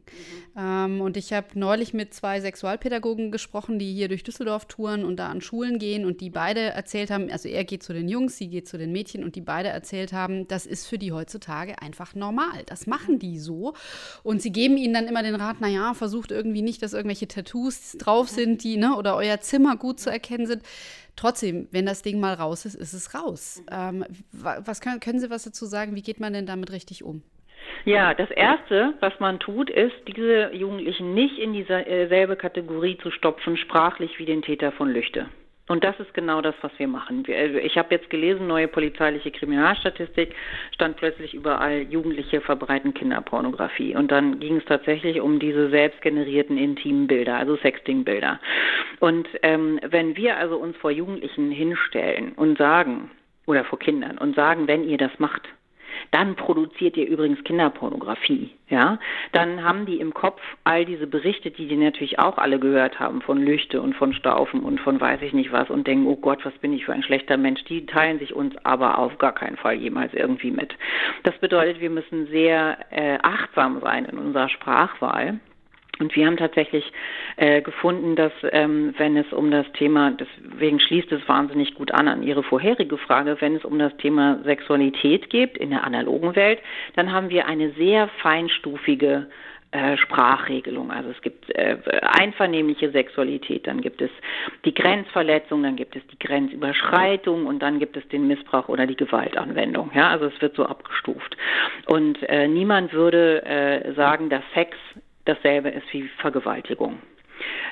[0.58, 5.16] Ähm, und ich habe neulich mit zwei Sexualpädagogen gesprochen, die hier durch Düsseldorf touren und
[5.16, 8.36] da an Schulen gehen und die beide erzählt haben, also er geht zu den Jungs,
[8.36, 11.80] sie geht zu den Mädchen und die beide erzählt haben, das ist für die heutzutage
[11.80, 12.62] einfach normal.
[12.66, 13.74] Das machen die so.
[14.22, 17.96] Und sie geben ihnen dann immer den Rat, naja, versucht irgendwie nicht, dass irgendwelche Tattoos
[17.98, 20.53] drauf sind, die, ne, oder euer Zimmer gut zu erkennen sind.
[21.16, 23.64] Trotzdem, wenn das Ding mal raus ist, ist es raus.
[23.70, 25.94] Ähm, was können, können Sie was dazu sagen?
[25.94, 27.22] Wie geht man denn damit richtig um?
[27.84, 33.56] Ja, das Erste, was man tut, ist, diese Jugendlichen nicht in dieselbe Kategorie zu stopfen,
[33.56, 35.28] sprachlich wie den Täter von Lüchte.
[35.66, 37.24] Und das ist genau das, was wir machen.
[37.26, 40.34] Also ich habe jetzt gelesen, neue polizeiliche Kriminalstatistik,
[40.74, 43.96] stand plötzlich überall, Jugendliche verbreiten Kinderpornografie.
[43.96, 48.40] Und dann ging es tatsächlich um diese selbstgenerierten intimen Bilder, also Sexting-Bilder.
[49.00, 53.10] Und ähm, wenn wir also uns vor Jugendlichen hinstellen und sagen,
[53.46, 55.42] oder vor Kindern und sagen, wenn ihr das macht,
[56.10, 58.98] dann produziert ihr übrigens Kinderpornografie, ja,
[59.32, 63.20] dann haben die im Kopf all diese Berichte, die die natürlich auch alle gehört haben,
[63.20, 66.44] von Lüchte und von Staufen und von weiß ich nicht was und denken, oh Gott,
[66.44, 69.56] was bin ich für ein schlechter Mensch, die teilen sich uns aber auf gar keinen
[69.56, 70.74] Fall jemals irgendwie mit.
[71.22, 75.40] Das bedeutet, wir müssen sehr äh, achtsam sein in unserer Sprachwahl
[76.00, 76.92] und wir haben tatsächlich
[77.36, 82.08] äh, gefunden, dass ähm, wenn es um das Thema, deswegen schließt es wahnsinnig gut an
[82.08, 86.60] an Ihre vorherige Frage, wenn es um das Thema Sexualität geht in der analogen Welt,
[86.96, 89.28] dann haben wir eine sehr feinstufige
[89.74, 90.92] äh, Sprachregelung.
[90.92, 94.10] Also es gibt äh, einvernehmliche Sexualität, dann gibt es
[94.64, 98.94] die Grenzverletzung, dann gibt es die Grenzüberschreitung und dann gibt es den Missbrauch oder die
[98.94, 99.90] Gewaltanwendung.
[99.92, 101.36] Ja, also es wird so abgestuft.
[101.86, 104.76] Und äh, niemand würde äh, sagen, dass Sex
[105.24, 107.00] dasselbe ist wie Vergewaltigung.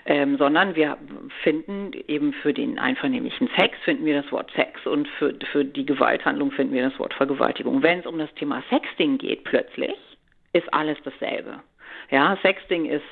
[0.05, 0.99] Ähm, sondern wir
[1.43, 5.87] finden eben für den einvernehmlichen Sex finden wir das Wort Sex und für, für die
[5.87, 7.83] Gewalthandlung finden wir das Wort Vergewaltigung.
[7.83, 9.95] Wenn es um das Thema Sexting geht plötzlich,
[10.53, 11.61] ist alles dasselbe.
[12.11, 13.05] Ja, Sexting ist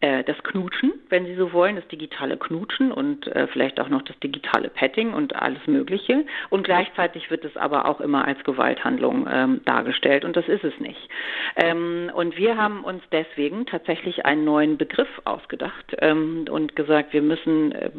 [0.00, 4.18] das Knutschen, wenn Sie so wollen, das digitale Knutschen und äh, vielleicht auch noch das
[4.20, 6.24] digitale Petting und alles Mögliche.
[6.50, 10.78] Und gleichzeitig wird es aber auch immer als Gewalthandlung ähm, dargestellt und das ist es
[10.80, 11.08] nicht.
[11.56, 17.22] Ähm, und wir haben uns deswegen tatsächlich einen neuen Begriff ausgedacht ähm, und gesagt, wir
[17.22, 17.90] müssen äh,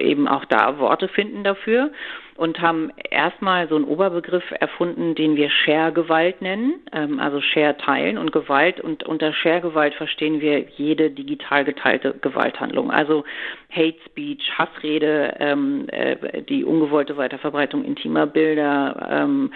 [0.00, 1.92] eben auch da Worte finden dafür
[2.36, 8.18] und haben erstmal so einen Oberbegriff erfunden, den wir Share-Gewalt nennen, ähm, also Share teilen
[8.18, 8.80] und Gewalt.
[8.80, 11.10] Und unter Share-Gewalt verstehen wir jede
[11.44, 13.24] digital geteilte Gewalthandlung, also
[13.70, 19.08] Hate Speech, Hassrede, ähm, äh, die ungewollte Weiterverbreitung intimer Bilder.
[19.10, 19.52] Ähm,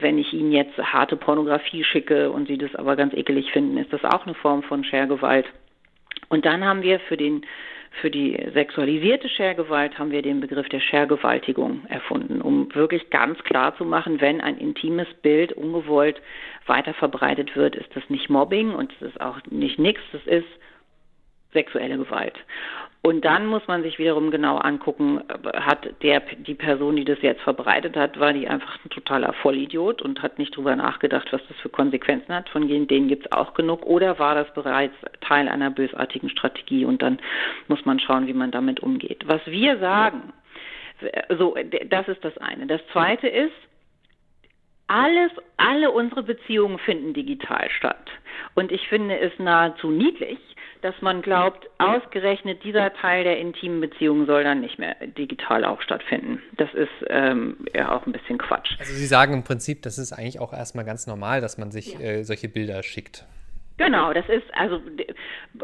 [0.00, 3.92] wenn ich Ihnen jetzt harte Pornografie schicke und Sie das aber ganz ekelig finden, ist
[3.92, 5.46] das auch eine Form von Share-Gewalt.
[6.28, 7.42] Und dann haben wir für den
[8.02, 13.74] für die sexualisierte Schergewalt haben wir den Begriff der Schergewaltigung erfunden, um wirklich ganz klar
[13.76, 16.20] zu machen, wenn ein intimes Bild ungewollt
[16.66, 20.48] weiter verbreitet wird, ist das nicht Mobbing und es ist auch nicht nichts, das ist
[21.56, 22.34] sexuelle Gewalt.
[23.06, 25.22] Und dann muss man sich wiederum genau angucken,
[25.54, 30.02] hat der, die Person, die das jetzt verbreitet hat, war die einfach ein totaler Vollidiot
[30.02, 32.48] und hat nicht drüber nachgedacht, was das für Konsequenzen hat.
[32.48, 33.86] Von denen gibt es auch genug.
[33.86, 36.84] Oder war das bereits Teil einer bösartigen Strategie?
[36.84, 37.20] Und dann
[37.68, 39.22] muss man schauen, wie man damit umgeht.
[39.28, 40.32] Was wir sagen,
[41.38, 41.54] so,
[41.88, 42.66] das ist das eine.
[42.66, 43.54] Das zweite ist,
[44.88, 48.08] alles, alle unsere Beziehungen finden digital statt.
[48.54, 50.38] Und ich finde es nahezu niedlich,
[50.82, 55.80] dass man glaubt, ausgerechnet dieser Teil der intimen Beziehung soll dann nicht mehr digital auch
[55.82, 56.42] stattfinden.
[56.56, 58.76] Das ist ähm, ja auch ein bisschen Quatsch.
[58.78, 61.94] Also Sie sagen im Prinzip, das ist eigentlich auch erstmal ganz normal, dass man sich
[61.94, 62.00] ja.
[62.00, 63.26] äh, solche Bilder schickt.
[63.78, 64.80] Genau, das ist also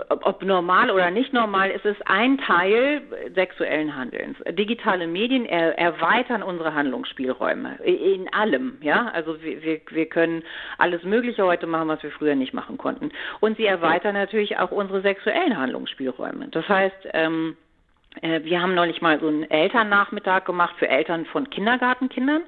[0.08, 3.00] ob normal oder nicht normal, ist es ein Teil
[3.34, 4.36] sexuellen Handelns.
[4.50, 9.08] Digitale Medien er, erweitern unsere Handlungsspielräume in allem, ja.
[9.14, 10.42] Also wir, wir können
[10.76, 13.12] alles Mögliche heute machen, was wir früher nicht machen konnten.
[13.40, 16.48] Und sie erweitern natürlich auch unsere sexuellen Handlungsspielräume.
[16.48, 17.71] Das heißt, ähm, äh,
[18.20, 22.42] wir haben neulich mal so einen Elternnachmittag gemacht für Eltern von Kindergartenkindern.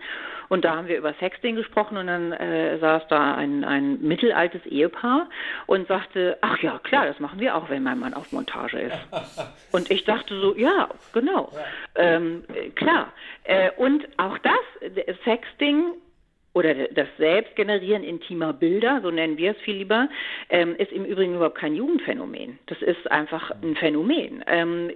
[0.48, 4.64] Und da haben wir über Sexting gesprochen und dann äh, saß da ein, ein mittelaltes
[4.66, 5.28] Ehepaar
[5.66, 8.96] und sagte, ach ja, klar, das machen wir auch, wenn mein Mann auf Montage ist.
[9.72, 11.50] Und ich dachte so, ja, genau,
[11.96, 12.44] ähm,
[12.76, 13.12] klar.
[13.42, 14.52] Äh, und auch das,
[15.24, 15.94] Sexting
[16.54, 20.08] oder das Selbstgenerieren intimer Bilder, so nennen wir es viel lieber,
[20.48, 22.58] ähm, ist im Übrigen überhaupt kein Jugendphänomen.
[22.66, 24.42] Das ist einfach ein Phänomen.
[24.46, 24.90] Ähm,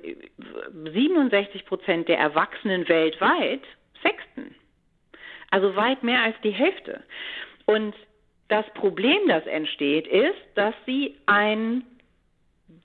[0.93, 3.63] 67 Prozent der Erwachsenen weltweit
[4.03, 4.55] sexten.
[5.51, 7.03] Also weit mehr als die Hälfte.
[7.67, 7.95] Und
[8.47, 11.83] das Problem, das entsteht, ist, dass sie ein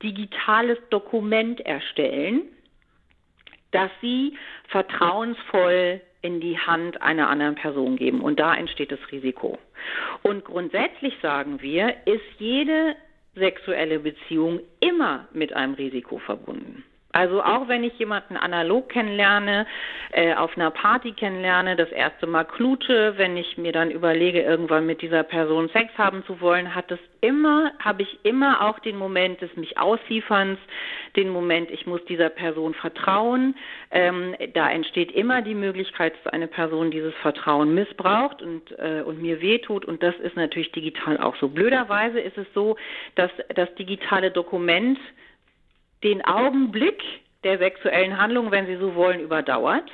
[0.01, 2.41] digitales Dokument erstellen,
[3.71, 8.21] das sie vertrauensvoll in die Hand einer anderen Person geben.
[8.21, 9.59] Und da entsteht das Risiko.
[10.23, 12.95] Und grundsätzlich sagen wir, ist jede
[13.35, 16.83] sexuelle Beziehung immer mit einem Risiko verbunden.
[17.13, 19.67] Also auch wenn ich jemanden analog kennenlerne,
[20.11, 24.87] äh, auf einer Party kennenlerne, das erste Mal klute, wenn ich mir dann überlege, irgendwann
[24.87, 28.97] mit dieser Person Sex haben zu wollen, hat es immer, habe ich immer auch den
[28.97, 30.57] Moment des mich auslieferns,
[31.15, 33.55] den Moment, ich muss dieser Person vertrauen.
[33.91, 39.21] Ähm, da entsteht immer die Möglichkeit, dass eine Person dieses Vertrauen missbraucht und, äh, und
[39.21, 39.85] mir wehtut.
[39.85, 41.47] Und das ist natürlich digital auch so.
[41.47, 42.75] Blöderweise ist es so,
[43.13, 44.97] dass das digitale Dokument
[46.03, 47.01] den Augenblick
[47.43, 49.89] der sexuellen Handlung, wenn Sie so wollen, überdauert.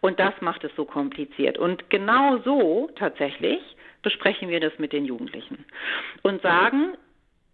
[0.00, 1.58] Und das macht es so kompliziert.
[1.58, 3.60] Und genau so tatsächlich
[4.02, 5.64] besprechen wir das mit den Jugendlichen
[6.22, 6.96] und sagen,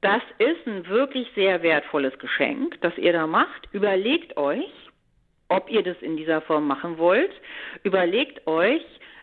[0.01, 3.69] das ist ein wirklich sehr wertvolles Geschenk, das ihr da macht.
[3.73, 4.71] Überlegt euch,
[5.49, 7.33] ob ihr das in dieser Form machen wollt.
[7.83, 8.83] Überlegt euch,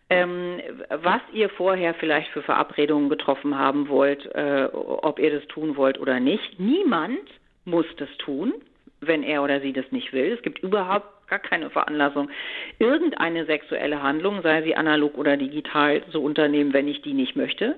[0.09, 5.77] ähm, was ihr vorher vielleicht für Verabredungen getroffen haben wollt, äh, ob ihr das tun
[5.77, 6.59] wollt oder nicht.
[6.59, 7.27] Niemand
[7.65, 8.53] muss das tun,
[9.01, 10.33] wenn er oder sie das nicht will.
[10.33, 12.29] Es gibt überhaupt gar keine Veranlassung,
[12.79, 17.75] irgendeine sexuelle Handlung, sei sie analog oder digital, zu unternehmen, wenn ich die nicht möchte.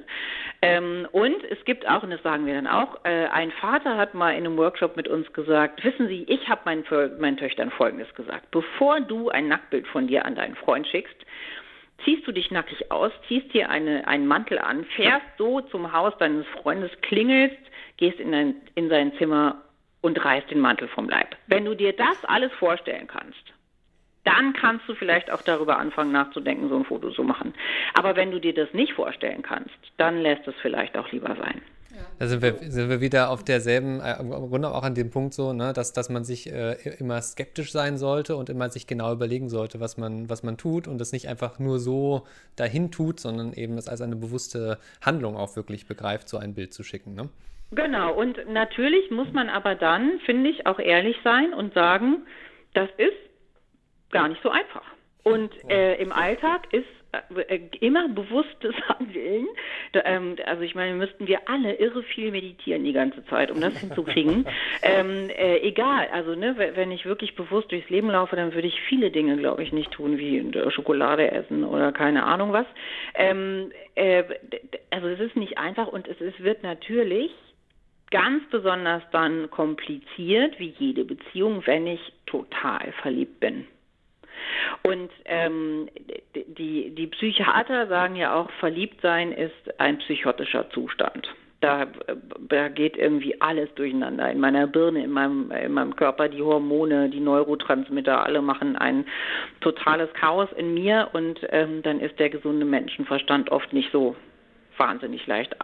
[0.61, 4.13] Ähm, und es gibt auch, und das sagen wir dann auch, äh, ein Vater hat
[4.13, 6.83] mal in einem Workshop mit uns gesagt, wissen Sie, ich habe meinen,
[7.19, 11.15] meinen Töchtern Folgendes gesagt, bevor du ein Nacktbild von dir an deinen Freund schickst,
[12.03, 16.13] ziehst du dich nackig aus, ziehst dir eine, einen Mantel an, fährst so zum Haus
[16.17, 17.57] deines Freundes, klingelst,
[17.97, 19.63] gehst in, ein, in sein Zimmer
[20.01, 21.35] und reißt den Mantel vom Leib.
[21.47, 23.53] Wenn du dir das alles vorstellen kannst,
[24.23, 27.53] dann kannst du vielleicht auch darüber anfangen nachzudenken, so ein Foto zu machen.
[27.93, 31.61] Aber wenn du dir das nicht vorstellen kannst, dann lässt es vielleicht auch lieber sein.
[32.19, 35.33] Da sind wir, sind wir wieder auf derselben, äh, im Grunde auch an dem Punkt
[35.33, 39.13] so, ne, dass, dass man sich äh, immer skeptisch sein sollte und immer sich genau
[39.13, 42.23] überlegen sollte, was man, was man tut und das nicht einfach nur so
[42.55, 46.73] dahin tut, sondern eben es als eine bewusste Handlung auch wirklich begreift, so ein Bild
[46.73, 47.13] zu schicken.
[47.13, 47.29] Ne?
[47.71, 52.25] Genau, und natürlich muss man aber dann, finde ich, auch ehrlich sein und sagen,
[52.73, 53.17] das ist
[54.09, 54.85] gar nicht so einfach.
[55.23, 56.87] Und äh, im Alltag ist
[57.47, 59.47] äh, immer bewusstes Handeln.
[59.93, 63.77] Ähm, also ich meine, müssten wir alle irre viel meditieren die ganze Zeit, um das
[63.79, 64.47] hinzukriegen.
[64.81, 68.79] ähm, äh, egal, also ne, wenn ich wirklich bewusst durchs Leben laufe, dann würde ich
[68.87, 72.65] viele Dinge, glaube ich, nicht tun, wie äh, Schokolade essen oder keine Ahnung was.
[73.15, 74.23] Ähm, äh,
[74.91, 77.31] also es ist nicht einfach und es, es wird natürlich
[78.11, 83.67] ganz besonders dann kompliziert, wie jede Beziehung, wenn ich total verliebt bin.
[84.83, 85.89] Und ähm,
[86.35, 91.27] die, die Psychiater sagen ja auch, verliebt sein ist ein psychotischer Zustand.
[91.59, 91.87] Da,
[92.49, 94.29] da geht irgendwie alles durcheinander.
[94.31, 99.05] In meiner Birne, in meinem, in meinem Körper, die Hormone, die Neurotransmitter, alle machen ein
[99.61, 104.15] totales Chaos in mir und ähm, dann ist der gesunde Menschenverstand oft nicht so
[104.77, 105.55] wahnsinnig leicht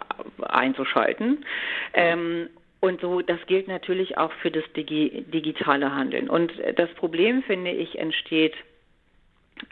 [0.41, 1.45] einzuschalten.
[1.93, 2.49] Ähm,
[2.81, 6.29] Und so, das gilt natürlich auch für das Digi digitale Handeln.
[6.29, 8.55] Und das Problem, finde ich, entsteht,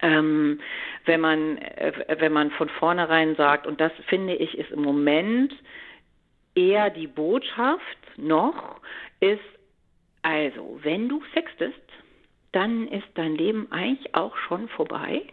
[0.01, 0.61] ähm,
[1.03, 5.53] wenn man, äh, wenn man von vornherein sagt, und das finde ich ist im Moment
[6.55, 8.79] eher die Botschaft noch,
[9.19, 9.39] ist
[10.21, 11.75] also, wenn du sextest,
[12.53, 15.23] dann ist dein Leben eigentlich auch schon vorbei,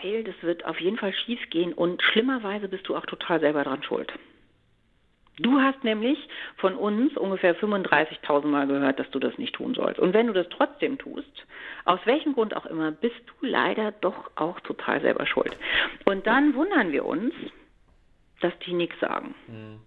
[0.00, 3.64] weil das wird auf jeden Fall schief gehen und schlimmerweise bist du auch total selber
[3.64, 4.12] dran schuld.
[5.38, 6.18] Du hast nämlich
[6.56, 9.98] von uns ungefähr 35.000 Mal gehört, dass du das nicht tun sollst.
[9.98, 11.46] Und wenn du das trotzdem tust,
[11.84, 15.56] aus welchem Grund auch immer, bist du leider doch auch total selber schuld.
[16.04, 17.32] Und dann wundern wir uns,
[18.40, 19.34] dass die nichts sagen.
[19.48, 19.80] Mhm.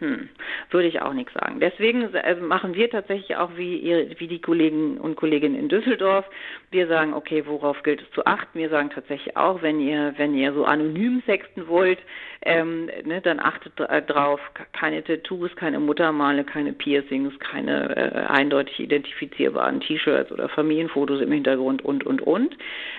[0.00, 0.30] Hm,
[0.70, 1.60] würde ich auch nichts sagen.
[1.60, 6.24] Deswegen äh, machen wir tatsächlich auch wie, ihr, wie die Kollegen und Kolleginnen in Düsseldorf.
[6.70, 8.58] Wir sagen, okay, worauf gilt es zu achten?
[8.58, 11.98] Wir sagen tatsächlich auch, wenn ihr, wenn ihr so anonym sexten wollt,
[12.40, 13.74] ähm, ne, dann achtet
[14.08, 14.40] drauf,
[14.72, 21.84] keine Tattoos, keine Muttermale, keine Piercings, keine äh, eindeutig identifizierbaren T-Shirts oder Familienfotos im Hintergrund
[21.84, 22.56] und, und, und.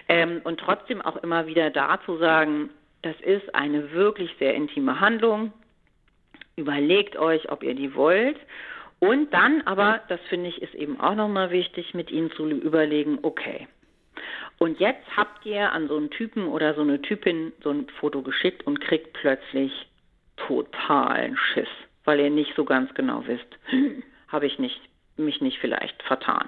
[0.07, 2.69] Ähm, und trotzdem auch immer wieder dazu sagen,
[3.01, 5.51] das ist eine wirklich sehr intime Handlung
[6.55, 8.37] Überlegt euch, ob ihr die wollt.
[8.99, 13.19] Und dann aber, das finde ich ist eben auch nochmal wichtig, mit ihnen zu überlegen,
[13.23, 13.67] okay.
[14.59, 18.21] Und jetzt habt ihr an so einen Typen oder so eine Typin so ein Foto
[18.21, 19.71] geschickt und kriegt plötzlich
[20.37, 21.67] totalen Schiss,
[22.05, 24.79] weil ihr nicht so ganz genau wisst, hm, habe ich nicht
[25.17, 26.47] mich nicht vielleicht vertan.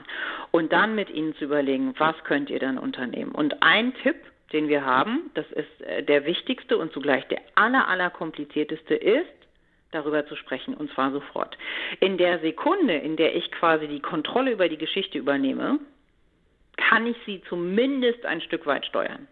[0.51, 3.32] Und dann mit ihnen zu überlegen, was könnt ihr dann unternehmen?
[3.32, 4.16] Und ein Tipp,
[4.51, 9.43] den wir haben, das ist äh, der wichtigste und zugleich der aller, aller komplizierteste ist,
[9.94, 11.58] darüber zu sprechen, und zwar sofort.
[12.00, 15.80] In der Sekunde, in der ich quasi die Kontrolle über die Geschichte übernehme,
[16.78, 19.28] kann ich sie zumindest ein Stück weit steuern.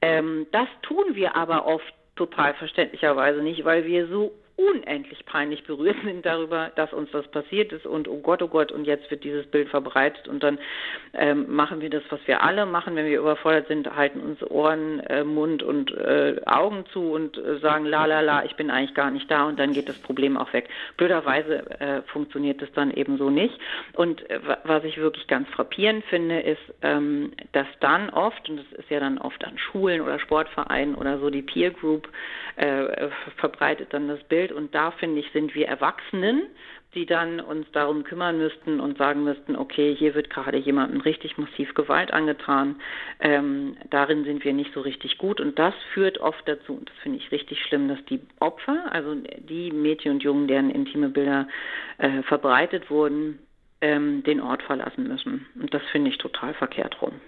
[0.00, 5.96] Ähm, das tun wir aber oft total verständlicherweise nicht, weil wir so unendlich peinlich berührt
[6.04, 9.22] sind darüber, dass uns das passiert ist und oh Gott, oh Gott, und jetzt wird
[9.22, 10.58] dieses Bild verbreitet und dann
[11.14, 14.98] ähm, machen wir das, was wir alle machen, wenn wir überfordert sind, halten uns Ohren,
[15.00, 18.94] äh, Mund und äh, Augen zu und äh, sagen, la la la, ich bin eigentlich
[18.94, 20.68] gar nicht da und dann geht das Problem auch weg.
[20.96, 23.58] Blöderweise äh, funktioniert das dann eben so nicht.
[23.92, 28.80] Und äh, was ich wirklich ganz frappierend finde, ist, ähm, dass dann oft, und das
[28.80, 32.08] ist ja dann oft an Schulen oder Sportvereinen oder so, die Peer Group
[32.56, 34.52] äh, verbreitet dann das Bild, Umfeld.
[34.52, 36.42] Und da, finde ich, sind wir Erwachsenen,
[36.94, 41.36] die dann uns darum kümmern müssten und sagen müssten, okay, hier wird gerade jemandem richtig
[41.36, 42.76] massiv Gewalt angetan.
[43.20, 45.40] Ähm, darin sind wir nicht so richtig gut.
[45.40, 49.14] Und das führt oft dazu, und das finde ich richtig schlimm, dass die Opfer, also
[49.14, 51.46] die Mädchen und Jungen, deren intime Bilder
[51.98, 53.38] äh, verbreitet wurden,
[53.80, 55.46] ähm, den Ort verlassen müssen.
[55.60, 57.20] Und das finde ich total verkehrt rum.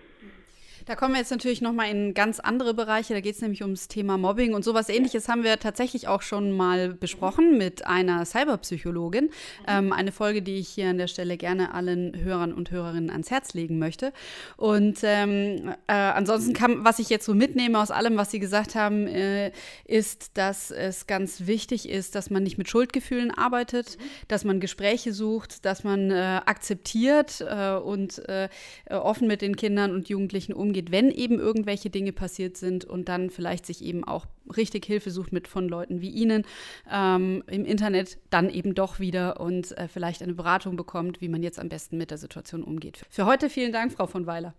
[0.91, 3.15] Da kommen wir jetzt natürlich noch mal in ganz andere Bereiche.
[3.15, 6.51] Da geht es nämlich ums Thema Mobbing und sowas Ähnliches haben wir tatsächlich auch schon
[6.51, 9.31] mal besprochen mit einer Cyberpsychologin.
[9.69, 13.31] Ähm, eine Folge, die ich hier an der Stelle gerne allen Hörern und Hörerinnen ans
[13.31, 14.13] Herz legen möchte.
[14.57, 18.75] Und ähm, äh, ansonsten kam, was ich jetzt so mitnehme aus allem, was Sie gesagt
[18.75, 19.53] haben, äh,
[19.85, 25.13] ist, dass es ganz wichtig ist, dass man nicht mit Schuldgefühlen arbeitet, dass man Gespräche
[25.13, 28.49] sucht, dass man äh, akzeptiert äh, und äh,
[28.89, 33.09] offen mit den Kindern und Jugendlichen umgeht umgeht, wenn eben irgendwelche Dinge passiert sind und
[33.09, 34.27] dann vielleicht sich eben auch
[34.57, 36.45] richtig Hilfe sucht mit von Leuten wie Ihnen
[36.91, 41.43] ähm, im Internet, dann eben doch wieder und äh, vielleicht eine Beratung bekommt, wie man
[41.43, 43.05] jetzt am besten mit der Situation umgeht.
[43.11, 44.55] Für heute vielen Dank, Frau von Weiler.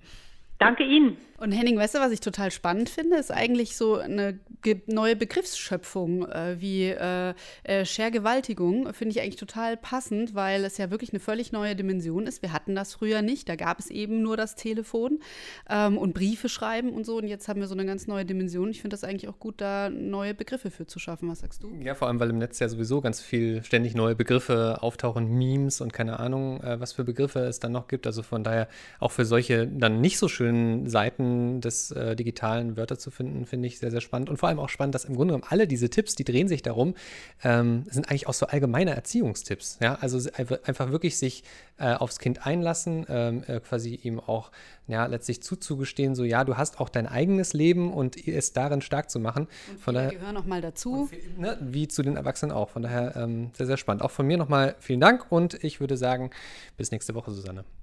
[0.61, 1.17] Danke Ihnen.
[1.41, 4.39] Und Henning, weißt du, was ich total spannend finde, ist eigentlich so eine
[4.85, 7.33] neue Begriffsschöpfung äh, wie äh,
[7.63, 8.93] äh, Schergewaltigung.
[8.93, 12.43] Finde ich eigentlich total passend, weil es ja wirklich eine völlig neue Dimension ist.
[12.43, 13.49] Wir hatten das früher nicht.
[13.49, 15.17] Da gab es eben nur das Telefon
[15.67, 17.17] ähm, und Briefe schreiben und so.
[17.17, 18.69] Und jetzt haben wir so eine ganz neue Dimension.
[18.69, 21.27] Ich finde das eigentlich auch gut, da neue Begriffe für zu schaffen.
[21.27, 21.73] Was sagst du?
[21.81, 25.81] Ja, vor allem, weil im Netz ja sowieso ganz viel ständig neue Begriffe auftauchen, Memes
[25.81, 28.05] und keine Ahnung, äh, was für Begriffe es dann noch gibt.
[28.05, 28.67] Also von daher
[28.99, 33.45] auch für solche dann nicht so schönen schönen Seiten des äh, digitalen Wörter zu finden,
[33.45, 34.29] finde ich sehr, sehr spannend.
[34.29, 36.61] Und vor allem auch spannend, dass im Grunde genommen alle diese Tipps, die drehen sich
[36.61, 36.95] darum,
[37.43, 39.77] ähm, sind eigentlich auch so allgemeine Erziehungstipps.
[39.81, 39.95] Ja?
[39.95, 41.43] Also einfach wirklich sich
[41.77, 44.51] äh, aufs Kind einlassen, ähm, äh, quasi ihm auch
[44.87, 49.09] ja, letztlich zuzugestehen, so ja, du hast auch dein eigenes Leben und es darin stark
[49.09, 49.47] zu machen.
[49.69, 51.05] Und von daher gehören noch mal dazu.
[51.05, 52.69] Viel, ne, wie zu den Erwachsenen auch.
[52.69, 54.03] Von daher ähm, sehr, sehr spannend.
[54.03, 56.31] Auch von mir nochmal vielen Dank und ich würde sagen,
[56.75, 57.63] bis nächste Woche, Susanne.